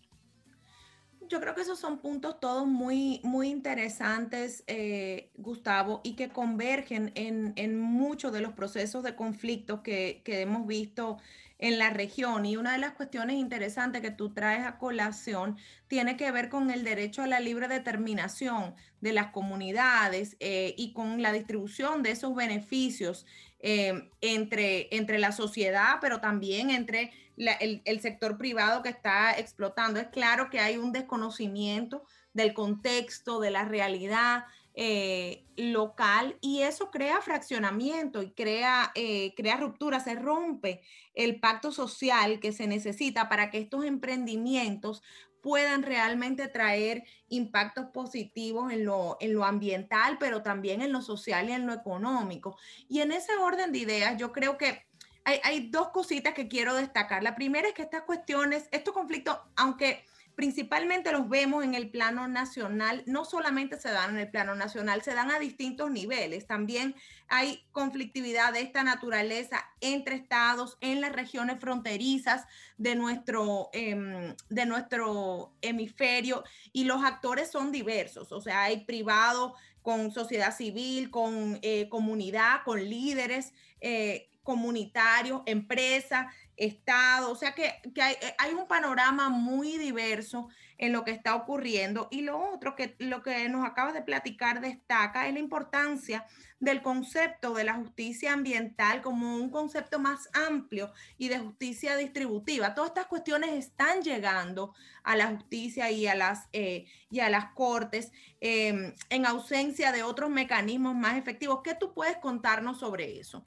Yo 1.29 1.41
creo 1.41 1.53
que 1.53 1.61
esos 1.61 1.79
son 1.79 1.99
puntos 1.99 2.39
todos 2.39 2.65
muy, 2.67 3.19
muy 3.23 3.49
interesantes, 3.49 4.63
eh, 4.67 5.31
Gustavo, 5.35 6.01
y 6.03 6.15
que 6.15 6.29
convergen 6.29 7.11
en, 7.15 7.53
en 7.55 7.77
muchos 7.79 8.31
de 8.31 8.41
los 8.41 8.53
procesos 8.53 9.03
de 9.03 9.15
conflicto 9.15 9.83
que, 9.83 10.21
que 10.23 10.41
hemos 10.41 10.65
visto 10.65 11.17
en 11.59 11.79
la 11.79 11.89
región. 11.89 12.45
Y 12.45 12.57
una 12.57 12.73
de 12.73 12.77
las 12.77 12.93
cuestiones 12.93 13.37
interesantes 13.37 14.01
que 14.01 14.11
tú 14.11 14.33
traes 14.33 14.65
a 14.65 14.77
colación 14.77 15.57
tiene 15.87 16.17
que 16.17 16.31
ver 16.31 16.49
con 16.49 16.69
el 16.69 16.83
derecho 16.83 17.23
a 17.23 17.27
la 17.27 17.39
libre 17.39 17.67
determinación 17.67 18.75
de 19.01 19.13
las 19.13 19.27
comunidades 19.27 20.37
eh, 20.39 20.73
y 20.77 20.93
con 20.93 21.21
la 21.21 21.31
distribución 21.31 22.03
de 22.03 22.11
esos 22.11 22.35
beneficios 22.35 23.25
eh, 23.59 24.09
entre, 24.21 24.95
entre 24.95 25.19
la 25.19 25.31
sociedad, 25.31 25.97
pero 26.01 26.19
también 26.19 26.69
entre 26.69 27.11
el, 27.37 27.81
el 27.85 28.01
sector 28.01 28.37
privado 28.37 28.83
que 28.83 28.89
está 28.89 29.37
explotando. 29.37 29.99
Es 29.99 30.07
claro 30.07 30.49
que 30.49 30.59
hay 30.59 30.77
un 30.77 30.91
desconocimiento 30.91 32.03
del 32.33 32.53
contexto, 32.53 33.39
de 33.39 33.51
la 33.51 33.65
realidad, 33.65 34.45
eh, 34.79 35.43
local 35.55 36.37
y 36.39 36.61
eso 36.61 36.91
crea 36.91 37.19
fraccionamiento 37.19 38.21
y 38.21 38.29
crea, 38.29 38.91
eh, 38.93 39.33
crea 39.35 39.57
ruptura, 39.57 39.99
se 39.99 40.13
rompe 40.13 40.83
el 41.15 41.39
pacto 41.39 41.71
social 41.71 42.39
que 42.39 42.51
se 42.51 42.67
necesita 42.67 43.27
para 43.27 43.49
que 43.49 43.57
estos 43.57 43.85
emprendimientos 43.85 45.01
puedan 45.47 45.81
realmente 45.81 46.49
traer 46.49 47.05
impactos 47.29 47.85
positivos 47.93 48.69
en 48.73 48.83
lo, 48.83 49.15
en 49.21 49.33
lo 49.33 49.45
ambiental, 49.45 50.17
pero 50.19 50.43
también 50.43 50.81
en 50.81 50.91
lo 50.91 51.01
social 51.01 51.47
y 51.47 51.53
en 51.53 51.65
lo 51.65 51.71
económico. 51.71 52.57
Y 52.89 52.99
en 52.99 53.13
ese 53.13 53.33
orden 53.37 53.71
de 53.71 53.79
ideas, 53.79 54.17
yo 54.17 54.33
creo 54.33 54.57
que 54.57 54.85
hay, 55.23 55.39
hay 55.45 55.69
dos 55.69 55.91
cositas 55.91 56.33
que 56.33 56.49
quiero 56.49 56.75
destacar. 56.75 57.23
La 57.23 57.33
primera 57.33 57.65
es 57.65 57.73
que 57.73 57.81
estas 57.81 58.01
cuestiones, 58.01 58.67
estos 58.71 58.93
conflictos, 58.93 59.37
aunque 59.55 60.03
principalmente 60.37 61.11
los 61.11 61.27
vemos 61.27 61.63
en 61.63 61.73
el 61.73 61.89
plano 61.89 62.27
nacional, 62.27 63.01
no 63.07 63.25
solamente 63.25 63.79
se 63.79 63.89
dan 63.89 64.11
en 64.11 64.17
el 64.19 64.29
plano 64.29 64.53
nacional, 64.53 65.01
se 65.01 65.15
dan 65.15 65.31
a 65.31 65.39
distintos 65.39 65.89
niveles. 65.89 66.45
También 66.45 66.93
hay 67.27 67.65
conflictividad 67.71 68.53
de 68.53 68.61
esta 68.61 68.83
naturaleza 68.83 69.65
entre 69.81 70.15
estados 70.15 70.77
en 70.79 71.01
las 71.01 71.11
regiones 71.11 71.59
fronterizas 71.59 72.45
de 72.77 72.93
nuestro, 72.93 73.71
em, 73.73 74.35
de 74.49 74.65
nuestro 74.67 75.55
hemisferio 75.61 76.43
y 76.71 76.83
los 76.83 77.03
actores 77.03 77.49
son 77.49 77.71
diversos, 77.71 78.31
o 78.31 78.39
sea, 78.39 78.61
hay 78.61 78.85
privado 78.85 79.55
con 79.81 80.11
sociedad 80.11 80.55
civil, 80.55 81.09
con 81.09 81.57
eh, 81.63 81.89
comunidad, 81.89 82.61
con 82.63 82.87
líderes. 82.87 83.53
Eh, 83.81 84.29
comunitarios, 84.47 85.41
empresas 85.45 86.27
Estado, 86.57 87.31
o 87.31 87.35
sea 87.35 87.53
que, 87.53 87.71
hay, 88.01 88.15
hay, 88.39 88.53
un 88.53 88.67
panorama 88.67 89.29
muy 89.29 89.77
diverso 89.77 90.49
en 90.79 90.91
lo 90.91 91.03
que 91.03 91.11
está 91.11 91.35
ocurriendo. 91.35 92.07
Y 92.09 92.21
lo 92.21 92.39
otro 92.39 92.75
que 92.75 92.95
lo 92.99 93.21
que 93.21 93.47
nos 93.47 93.65
acabas 93.65 93.93
de 93.93 94.01
platicar 94.01 94.59
destaca 94.59 95.27
es 95.27 95.33
la 95.33 95.39
importancia 95.39 96.25
del 96.59 96.81
concepto 96.81 97.53
de 97.53 97.63
la 97.63 97.75
justicia 97.75 98.33
ambiental 98.33 99.01
como 99.01 99.35
un 99.35 99.49
concepto 99.51 99.99
más 99.99 100.29
amplio 100.33 100.91
y 101.17 101.27
de 101.27 101.39
justicia 101.39 101.95
distributiva. 101.95 102.73
Todas 102.73 102.89
estas 102.89 103.05
cuestiones 103.05 103.51
están 103.51 104.01
llegando 104.01 104.73
a 105.03 105.15
la 105.15 105.27
justicia 105.27 105.91
y 105.91 106.07
a 106.07 106.15
las, 106.15 106.47
eh, 106.53 106.85
y 107.11 107.19
a 107.19 107.29
las 107.29 107.53
cortes 107.53 108.11
em, 108.41 108.95
en 109.09 109.25
ausencia 109.25 109.91
de 109.91 110.03
otros 110.03 110.29
mecanismos 110.29 110.95
más 110.95 111.17
efectivos. 111.17 111.61
¿Qué 111.63 111.75
tú 111.75 111.93
puedes 111.93 112.17
contarnos 112.17 112.79
sobre 112.79 113.19
eso? 113.19 113.45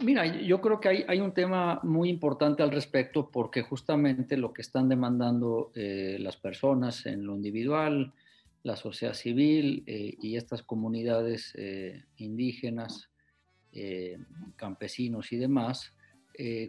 Mira, 0.00 0.26
yo 0.26 0.60
creo 0.60 0.80
que 0.80 1.04
hay, 1.06 1.20
un 1.20 1.32
tema 1.32 1.78
muy 1.82 2.08
importante 2.08 2.62
al 2.62 2.70
respecto 2.70 3.30
porque 3.30 3.62
justamente 3.62 4.36
lo 4.36 4.52
que 4.52 4.62
están 4.62 4.88
demandando 4.88 5.70
eh, 5.74 6.16
las 6.18 6.36
personas 6.36 7.04
en 7.06 7.26
lo 7.26 7.36
individual, 7.36 8.12
la 8.62 8.76
sociedad 8.76 9.14
civil 9.14 9.84
eh, 9.86 10.16
y 10.20 10.36
estas 10.36 10.62
comunidades 10.62 11.52
eh, 11.56 12.04
indígenas, 12.16 13.08
campesinos 14.56 15.32
y 15.32 15.38
demás, 15.38 15.94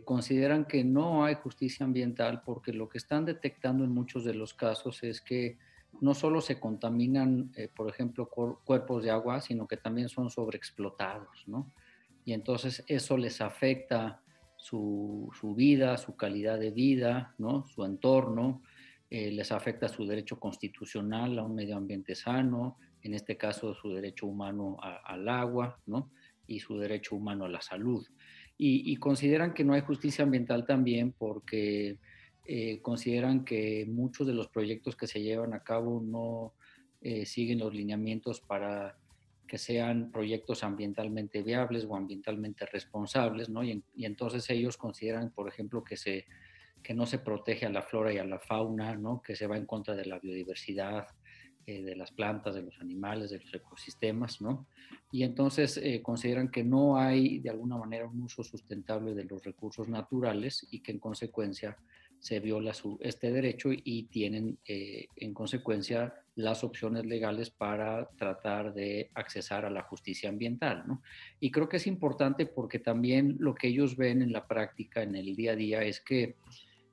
consideran 0.06 0.64
que 0.64 0.86
no 0.86 1.26
hay 1.26 1.36
justicia 1.36 1.86
ambiental 1.86 2.44
porque 2.46 2.72
lo 2.72 2.88
que 2.88 2.98
están 2.98 3.26
detectando 3.26 3.84
en 3.84 3.92
muchos 3.92 4.24
de 4.24 4.34
los 4.34 4.54
casos 4.54 5.04
es 5.04 5.20
que 5.20 5.58
no 6.00 6.14
solo 6.14 6.40
se 6.40 6.62
contaminan, 6.62 7.52
por 7.76 7.90
ejemplo, 7.90 8.30
cuerpos 8.30 9.04
de 9.04 9.12
agua, 9.12 9.42
sino 9.42 9.68
que 9.68 9.76
también 9.76 10.08
son 10.08 10.30
sobreexplotados, 10.30 11.44
¿no? 11.46 11.74
Y 12.26 12.34
entonces 12.34 12.84
eso 12.88 13.18
les 13.18 13.42
afecta 13.42 14.22
su, 14.56 15.30
vida, 15.56 15.98
su 15.98 16.16
calidad 16.16 16.58
de 16.58 16.72
vida, 16.72 17.36
¿no? 17.38 17.66
su 17.66 17.84
entorno, 17.84 18.62
eh, 19.10 19.30
les 19.32 19.52
afecta 19.52 19.90
su 19.90 20.06
derecho 20.06 20.40
constitucional 20.40 21.38
a 21.38 21.44
un 21.44 21.54
medio 21.54 21.76
ambiente 21.76 22.16
sano, 22.16 22.78
en 23.02 23.14
este 23.14 23.36
caso 23.36 23.74
su 23.74 23.94
derecho 23.94 24.26
humano 24.26 24.78
al 24.82 25.28
agua 25.28 25.80
¿no? 25.86 26.12
y 26.48 26.62
su 26.62 26.78
derecho 26.78 27.16
humano 27.16 27.46
a 27.46 27.50
la 27.50 27.62
salud. 27.62 28.08
Y, 28.58 28.96
consideran 28.96 29.54
que 29.54 29.66
no 29.66 29.74
hay 29.74 29.82
justicia 29.82 30.24
ambiental 30.24 30.66
también 30.66 31.12
porque 31.12 31.98
eh, 32.46 32.80
consideran 32.82 33.44
que 33.44 33.86
muchos 33.90 34.26
de 34.26 34.34
los 34.34 34.48
proyectos 34.48 34.96
que 34.96 35.08
se 35.08 35.22
llevan 35.22 35.54
a 35.54 35.64
cabo 35.64 36.02
no 36.02 36.54
eh, 37.02 37.26
siguen 37.26 37.60
los 37.60 37.74
lineamientos 37.74 38.40
para 38.40 38.98
que 39.48 39.58
sean 39.58 40.12
proyectos 40.12 40.64
ambientalmente 40.64 41.44
viables 41.44 41.86
o 41.86 41.96
ambientalmente 41.96 42.66
responsables, 42.66 43.50
¿no? 43.50 43.64
Y, 43.64 43.84
entonces 43.98 44.50
ellos 44.50 44.78
consideran, 44.78 45.32
por 45.32 45.48
ejemplo, 45.48 45.84
que, 45.84 45.98
se, 45.98 46.26
que 46.82 46.94
no 46.94 47.06
se 47.06 47.20
protege 47.20 47.66
a 47.66 47.70
la 47.70 47.82
flora 47.82 48.14
y 48.14 48.18
a 48.18 48.26
la 48.26 48.40
fauna, 48.40 48.96
¿no? 48.96 49.22
Que 49.22 49.36
se 49.36 49.48
va 49.48 49.58
en 49.58 49.66
contra 49.66 49.96
de 49.96 50.06
la 50.06 50.20
biodiversidad, 50.20 51.08
eh, 51.66 51.82
de 51.82 51.96
las 51.96 52.12
plantas, 52.12 52.56
de 52.56 52.62
los 52.62 52.78
animales, 52.82 53.30
de 53.32 53.40
los 53.40 53.54
ecosistemas, 53.54 54.42
¿no? 54.42 54.68
Y 55.14 55.24
entonces 55.24 55.78
eh, 55.78 56.02
consideran 56.02 56.50
que 56.50 56.64
no 56.64 56.98
hay 56.98 57.40
de 57.40 57.52
alguna 57.52 57.78
manera 57.78 58.06
un 58.06 58.22
uso 58.22 58.44
sustentable 58.44 59.14
de 59.14 59.24
los 59.24 59.44
recursos 59.46 59.88
naturales 59.88 60.68
y 60.72 60.82
que 60.82 60.92
en 60.92 61.00
consecuencia 61.00 61.78
se 62.20 62.42
viola 62.42 62.74
su, 62.74 62.98
este 63.02 63.32
derecho 63.32 63.70
y 63.72 64.04
tienen 64.08 64.58
eh, 64.66 65.08
en 65.16 65.34
consecuencia 65.34 66.14
las 66.36 66.64
opciones 66.64 67.06
legales 67.06 67.50
para 67.50 68.10
tratar 68.18 68.74
de 68.74 69.12
accesar 69.14 69.66
a 69.66 69.70
la 69.70 69.84
justicia 69.84 70.30
ambiental. 70.30 70.84
¿no? 70.88 71.02
Y 71.40 71.52
creo 71.52 71.70
que 71.70 71.78
es 71.78 71.88
importante 71.88 72.46
porque 72.46 72.80
también 72.80 73.38
lo 73.40 73.54
que 73.54 73.68
ellos 73.68 73.96
ven 73.96 74.22
en 74.22 74.32
la 74.32 74.48
práctica, 74.48 75.04
en 75.04 75.16
el 75.16 75.36
día 75.36 75.52
a 75.52 75.56
día, 75.56 75.84
es 75.84 76.02
que 76.02 76.36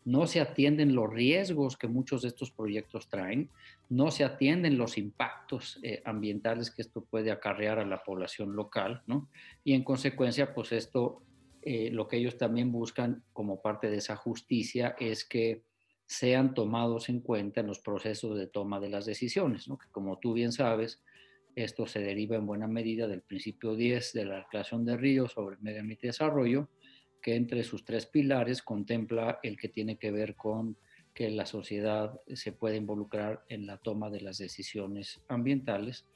no 0.05 0.27
se 0.27 0.41
atienden 0.41 0.95
los 0.95 1.13
riesgos 1.13 1.77
que 1.77 1.87
muchos 1.87 2.23
de 2.23 2.29
estos 2.29 2.51
proyectos 2.51 3.09
traen, 3.09 3.51
no 3.89 4.11
se 4.11 4.25
atienden 4.25 4.79
los 4.79 4.97
impactos 4.97 5.79
eh, 5.83 6.03
ambientales 6.05 6.71
que 6.71 6.83
esto 6.83 7.05
puede 7.05 7.31
acarrear 7.31 7.79
a 7.79 7.85
la 7.85 8.03
población 8.03 8.57
local, 8.57 9.03
¿no? 9.07 9.29
Y 9.63 9.75
en 9.75 9.85
consecuencia, 9.85 10.55
pues 10.55 10.73
esto 10.73 11.23
eh, 11.63 11.91
lo 11.91 12.09
que 12.09 12.17
ellos 12.17 12.39
también 12.39 12.73
buscan 12.73 13.23
como 13.35 13.61
parte 13.61 13.91
de 13.91 13.99
esa 13.99 14.17
justicia 14.17 14.97
es 14.99 15.25
que 15.25 15.63
sean 16.11 16.55
tomados 16.55 17.09
en 17.09 17.21
cuenta 17.21 17.61
en 17.61 17.69
los 17.69 17.79
procesos 17.79 18.37
de 18.37 18.49
toma 18.49 18.81
de 18.81 18.89
las 18.89 19.07
decisiones, 19.07 19.67
que 19.67 19.89
como 19.93 20.19
tú 20.19 20.33
bien 20.33 20.51
sabes, 20.51 21.05
esto 21.55 21.87
se 21.87 22.01
deriva 22.01 22.35
en 22.35 22.47
buena 22.47 22.67
medida 22.67 23.07
del 23.07 23.23
principio 23.23 23.77
10 23.77 24.13
de 24.15 24.25
la 24.25 24.39
Declaración 24.39 24.85
de 24.85 24.97
Río 24.97 25.29
sobre 25.29 25.57
Medio 25.59 25.83
Ambiente 25.83 26.07
y 26.07 26.09
Desarrollo, 26.09 26.69
que 27.23 27.37
entre 27.37 27.63
sus 27.63 27.85
tres 27.85 28.07
pilares 28.07 28.61
contempla 28.61 29.39
el 29.45 29.57
que 29.57 29.69
tiene 29.69 29.99
que 29.99 30.11
ver 30.11 30.35
con 30.35 30.77
que 31.15 31.31
la 31.31 31.47
sociedad 31.47 32.21
se 32.35 32.51
puede 32.51 32.75
involucrar 32.75 33.45
en 33.49 33.67
la 33.67 33.79
toma 33.79 34.11
de 34.11 34.21
las 34.21 34.39
decisiones 34.39 35.23
ambientales 35.29 36.07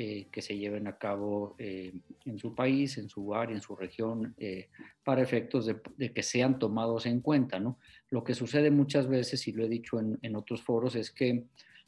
eh, 0.00 0.28
que 0.30 0.42
se 0.42 0.56
lleven 0.56 0.86
a 0.86 0.96
cabo 0.96 1.56
eh, 1.58 1.92
en 2.24 2.38
su 2.38 2.54
país, 2.54 2.98
en 2.98 3.08
su 3.08 3.34
área, 3.34 3.56
en 3.56 3.60
su 3.60 3.74
región, 3.74 4.32
eh, 4.38 4.68
para 5.02 5.22
efectos 5.22 5.66
de, 5.66 6.12
que 6.12 6.22
sean 6.22 6.60
tomados 6.60 7.04
en 7.06 7.20
cuenta. 7.20 7.58
¿no? 7.58 7.80
Lo 8.08 8.22
que 8.22 8.32
sucede 8.34 8.70
muchas 8.70 9.08
veces, 9.08 9.48
y 9.48 9.52
lo 9.52 9.64
he 9.64 9.68
dicho 9.68 9.98
en, 9.98 10.16
en, 10.22 10.36
otros 10.36 10.62
foros, 10.62 10.94
es 10.94 11.10
que 11.10 11.46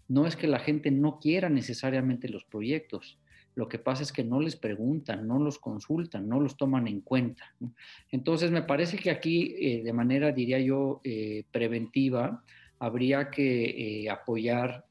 no 0.08 0.26
es 0.26 0.34
que 0.34 0.48
la 0.48 0.58
gente 0.58 0.90
no 0.90 1.20
quiera 1.20 1.48
necesariamente 1.48 2.28
los 2.28 2.44
proyectos, 2.44 3.20
lo 3.54 3.68
que 3.68 3.78
pasa 3.78 4.02
es 4.02 4.10
que 4.10 4.24
no 4.24 4.40
les 4.40 4.56
preguntan, 4.56 5.28
no 5.28 5.38
los 5.38 5.60
consultan, 5.60 6.28
no 6.28 6.40
los 6.40 6.56
toman 6.56 6.88
en 6.88 7.02
cuenta. 7.02 7.54
Entonces, 8.10 8.50
me 8.50 8.62
parece 8.62 8.96
que 8.96 9.10
aquí, 9.12 9.82
de 9.82 9.92
manera, 9.92 10.32
diría 10.32 10.58
yo, 10.58 11.00
preventiva, 11.52 12.42
habría 12.80 13.30
que 13.30 14.08
apoyar 14.10 14.84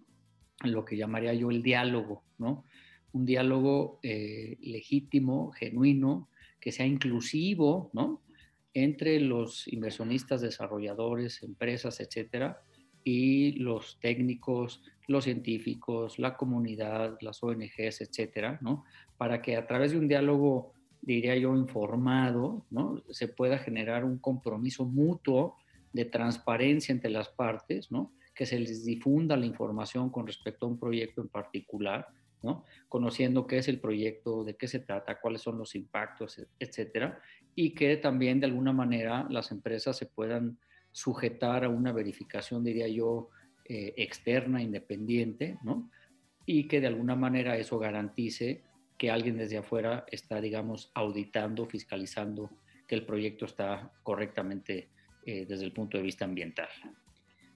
lo 0.64 0.86
que 0.86 0.98
llamaría 0.98 1.34
yo 1.34 1.52
el 1.52 1.64
diálogo, 1.64 2.24
¿no? 2.38 2.64
Un 3.14 3.26
diálogo 3.26 4.00
eh, 4.04 4.58
legítimo, 4.62 5.52
genuino, 5.52 6.30
que 6.60 6.72
sea 6.72 6.86
inclusivo, 6.86 7.90
¿no? 7.94 8.22
Entre 8.74 9.20
los 9.20 9.68
inversionistas, 9.68 10.42
desarrolladores, 10.42 11.42
empresas, 11.44 12.00
etcétera, 12.00 12.62
y 13.04 13.54
los 13.54 14.00
técnicos, 14.00 14.84
los 15.08 15.24
científicos, 15.24 16.20
la 16.20 16.38
comunidad, 16.38 17.18
las 17.22 17.42
ONGs, 17.42 18.02
etcétera, 18.02 18.60
¿no? 18.62 18.84
Para 19.18 19.42
que 19.42 19.56
a 19.56 19.66
través 19.66 19.92
de 19.92 19.98
un 19.98 20.08
diálogo, 20.08 20.74
diría 21.02 21.36
yo, 21.36 21.56
informado, 21.56 22.66
¿no? 22.70 23.02
Se 23.10 23.28
pueda 23.28 23.58
generar 23.58 24.06
un 24.06 24.20
compromiso 24.20 24.86
mutuo 24.86 25.58
de 25.94 26.06
transparencia 26.06 26.92
entre 26.92 27.10
las 27.10 27.30
partes, 27.30 27.92
¿no? 27.92 28.12
Que 28.36 28.46
se 28.46 28.60
les 28.60 28.86
difunda 28.86 29.36
la 29.36 29.46
información 29.46 30.10
con 30.10 30.28
respecto 30.28 30.66
a 30.66 30.70
un 30.70 30.78
proyecto 30.78 31.22
en 31.22 31.30
particular, 31.30 32.08
Conociendo 32.88 33.48
qué 33.48 33.58
es 33.58 33.68
el 33.68 33.80
proyecto, 33.80 34.44
de 34.44 34.56
qué 34.56 34.68
se 34.68 34.80
trata, 34.80 35.20
cuáles 35.20 35.42
son 35.42 35.58
los 35.58 35.76
impactos, 35.76 36.42
etcétera, 36.60 37.22
y 37.56 37.74
que 37.74 37.98
también 37.98 38.40
de 38.40 38.48
alguna 38.48 38.72
manera 38.72 39.28
las 39.30 39.52
empresas 39.52 39.98
se 39.98 40.06
puedan 40.06 40.58
sujetar 40.92 41.66
a 41.66 41.70
una 41.70 41.92
verificación, 41.92 42.64
diría 42.64 42.88
yo, 42.88 43.30
eh, 43.66 43.94
externa, 43.98 44.62
independiente, 44.62 45.58
Y 46.46 46.68
que 46.68 46.82
de 46.82 46.88
alguna 46.88 47.16
manera 47.16 47.58
eso 47.58 47.78
garantice 47.78 48.64
que 48.98 49.12
alguien 49.12 49.38
desde 49.38 49.58
afuera 49.58 50.06
está, 50.10 50.42
digamos, 50.42 50.92
auditando, 50.96 51.68
fiscalizando 51.68 52.50
que 52.88 52.96
el 52.96 53.06
proyecto 53.06 53.46
está 53.46 53.92
correctamente 54.02 54.90
eh, 55.26 55.46
desde 55.48 55.66
el 55.66 55.72
punto 55.72 55.98
de 55.98 56.04
vista 56.04 56.26
ambiental. 56.26 56.70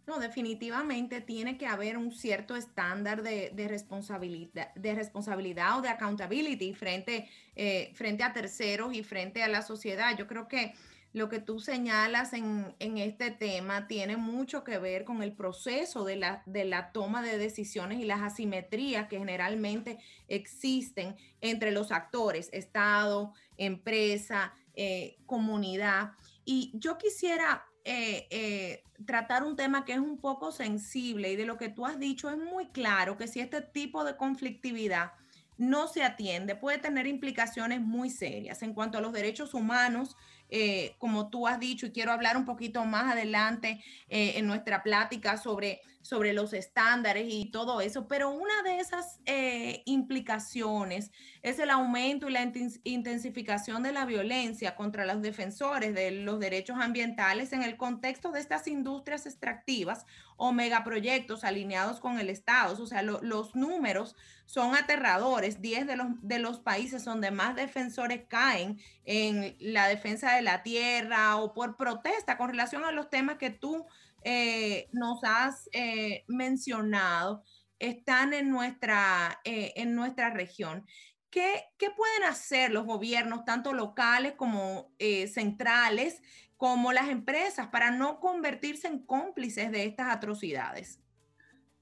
No, 0.05 0.19
definitivamente 0.19 1.21
tiene 1.21 1.57
que 1.57 1.65
haber 1.65 1.97
un 1.97 2.11
cierto 2.11 2.57
estándar 2.57 3.23
de, 3.23 3.51
responsabilidad, 3.69 4.73
de 4.75 4.95
responsabilidad 4.95 5.79
o 5.79 5.81
de 5.81 5.87
accountability 5.87 6.73
frente, 6.73 7.29
eh, 7.55 7.91
frente 7.95 8.23
a 8.23 8.33
terceros 8.33 8.93
y 8.93 9.03
frente 9.03 9.43
a 9.43 9.47
la 9.47 9.61
sociedad. 9.61 10.17
Yo 10.17 10.27
creo 10.27 10.49
que 10.49 10.73
lo 11.13 11.29
que 11.29 11.39
tú 11.39 11.59
señalas 11.59 12.33
en, 12.33 12.75
este 12.79 13.31
tema 13.31 13.87
tiene 13.87 14.17
mucho 14.17 14.63
que 14.63 14.79
ver 14.79 15.05
con 15.05 15.21
el 15.21 15.31
proceso 15.31 16.03
de 16.03 16.15
la, 16.15 16.43
de 16.47 16.65
la, 16.65 16.91
toma 16.91 17.21
de 17.21 17.37
decisiones 17.37 17.99
y 17.99 18.05
las 18.05 18.21
asimetrías 18.21 19.07
que 19.07 19.19
generalmente 19.19 19.99
existen 20.27 21.15
entre 21.39 21.71
los 21.71 21.91
actores, 21.91 22.49
Estado, 22.51 23.33
empresa, 23.57 24.53
eh, 24.75 25.17
comunidad. 25.27 26.13
Y 26.45 26.71
yo 26.73 26.97
quisiera 26.97 27.67
eh, 27.83 28.27
eh, 28.29 28.83
tratar 29.05 29.43
un 29.43 29.55
tema 29.55 29.85
que 29.85 29.93
es 29.93 29.99
un 29.99 30.17
poco 30.17 30.51
sensible 30.51 31.31
y 31.31 31.35
de 31.35 31.45
lo 31.45 31.57
que 31.57 31.69
tú 31.69 31.85
has 31.85 31.99
dicho 31.99 32.29
es 32.29 32.37
muy 32.37 32.67
claro 32.67 33.17
que 33.17 33.27
si 33.27 33.39
este 33.39 33.61
tipo 33.61 34.03
de 34.03 34.15
conflictividad 34.15 35.11
no 35.57 35.87
se 35.87 36.03
atiende 36.03 36.55
puede 36.55 36.77
tener 36.77 37.07
implicaciones 37.07 37.81
muy 37.81 38.09
serias. 38.09 38.61
En 38.63 38.73
cuanto 38.73 38.97
a 38.97 39.01
los 39.01 39.13
derechos 39.13 39.53
humanos 39.53 40.15
eh, 40.55 40.93
como 40.99 41.31
tú 41.31 41.47
has 41.47 41.59
dicho, 41.59 41.87
y 41.87 41.91
quiero 41.91 42.11
hablar 42.11 42.37
un 42.37 42.45
poquito 42.45 42.85
más 42.85 43.11
adelante 43.11 43.83
eh, 44.07 44.33
en 44.35 44.45
nuestra 44.45 44.83
plática 44.83 45.35
sobre, 45.35 45.81
sobre 46.03 46.33
los 46.33 46.53
estándares 46.53 47.25
y 47.29 47.45
todo 47.45 47.81
eso, 47.81 48.07
pero 48.07 48.29
una 48.29 48.61
de 48.63 48.79
esas 48.79 49.21
eh, 49.25 49.81
implicaciones 49.85 51.11
es 51.41 51.57
el 51.59 51.69
aumento 51.69 52.29
y 52.29 52.33
la 52.33 52.51
intensificación 52.83 53.81
de 53.83 53.93
la 53.93 54.05
violencia 54.05 54.75
contra 54.75 55.05
los 55.05 55.21
defensores 55.21 55.95
de 55.95 56.11
los 56.11 56.39
derechos 56.39 56.77
ambientales 56.79 57.53
en 57.53 57.63
el 57.63 57.77
contexto 57.77 58.31
de 58.31 58.41
estas 58.41 58.67
industrias 58.67 59.25
extractivas 59.25 60.05
o 60.35 60.51
megaproyectos 60.51 61.45
alineados 61.45 62.01
con 62.01 62.19
el 62.19 62.29
Estado. 62.29 62.81
O 62.81 62.85
sea, 62.85 63.01
los 63.01 63.55
números 63.55 64.15
son 64.45 64.75
aterradores. 64.75 65.61
Diez 65.61 65.87
de 65.87 65.95
los, 65.95 66.07
de 66.21 66.39
los 66.39 66.59
países 66.59 67.05
donde 67.05 67.31
más 67.31 67.55
defensores 67.55 68.23
caen 68.27 68.79
en 69.05 69.55
la 69.59 69.87
defensa 69.87 70.35
de 70.35 70.41
la 70.41 70.63
tierra 70.63 71.37
o 71.37 71.53
por 71.53 71.77
protesta 71.77 72.37
con 72.37 72.49
relación 72.49 72.83
a 72.83 72.91
los 72.91 73.09
temas 73.09 73.37
que 73.37 73.51
tú 73.51 73.85
eh, 74.25 74.87
nos 74.91 75.23
has 75.23 75.69
eh, 75.73 76.23
mencionado 76.27 77.43
están 77.79 78.33
en 78.33 78.49
nuestra, 78.49 79.39
eh, 79.43 79.73
en 79.75 79.93
nuestra 79.93 80.29
región. 80.29 80.85
¿Qué, 81.29 81.65
¿Qué, 81.77 81.87
pueden 81.89 82.23
hacer 82.23 82.71
los 82.71 82.85
gobiernos, 82.85 83.43
tanto 83.43 83.73
locales 83.73 84.33
como 84.33 84.93
centrales, 85.27 86.21
como 86.55 86.93
las 86.93 87.09
empresas, 87.09 87.67
para 87.67 87.91
no 87.91 88.19
convertirse 88.19 88.87
en 88.87 88.99
cómplices 88.99 89.71
de 89.71 89.85
estas 89.85 90.15
atrocidades? 90.15 91.01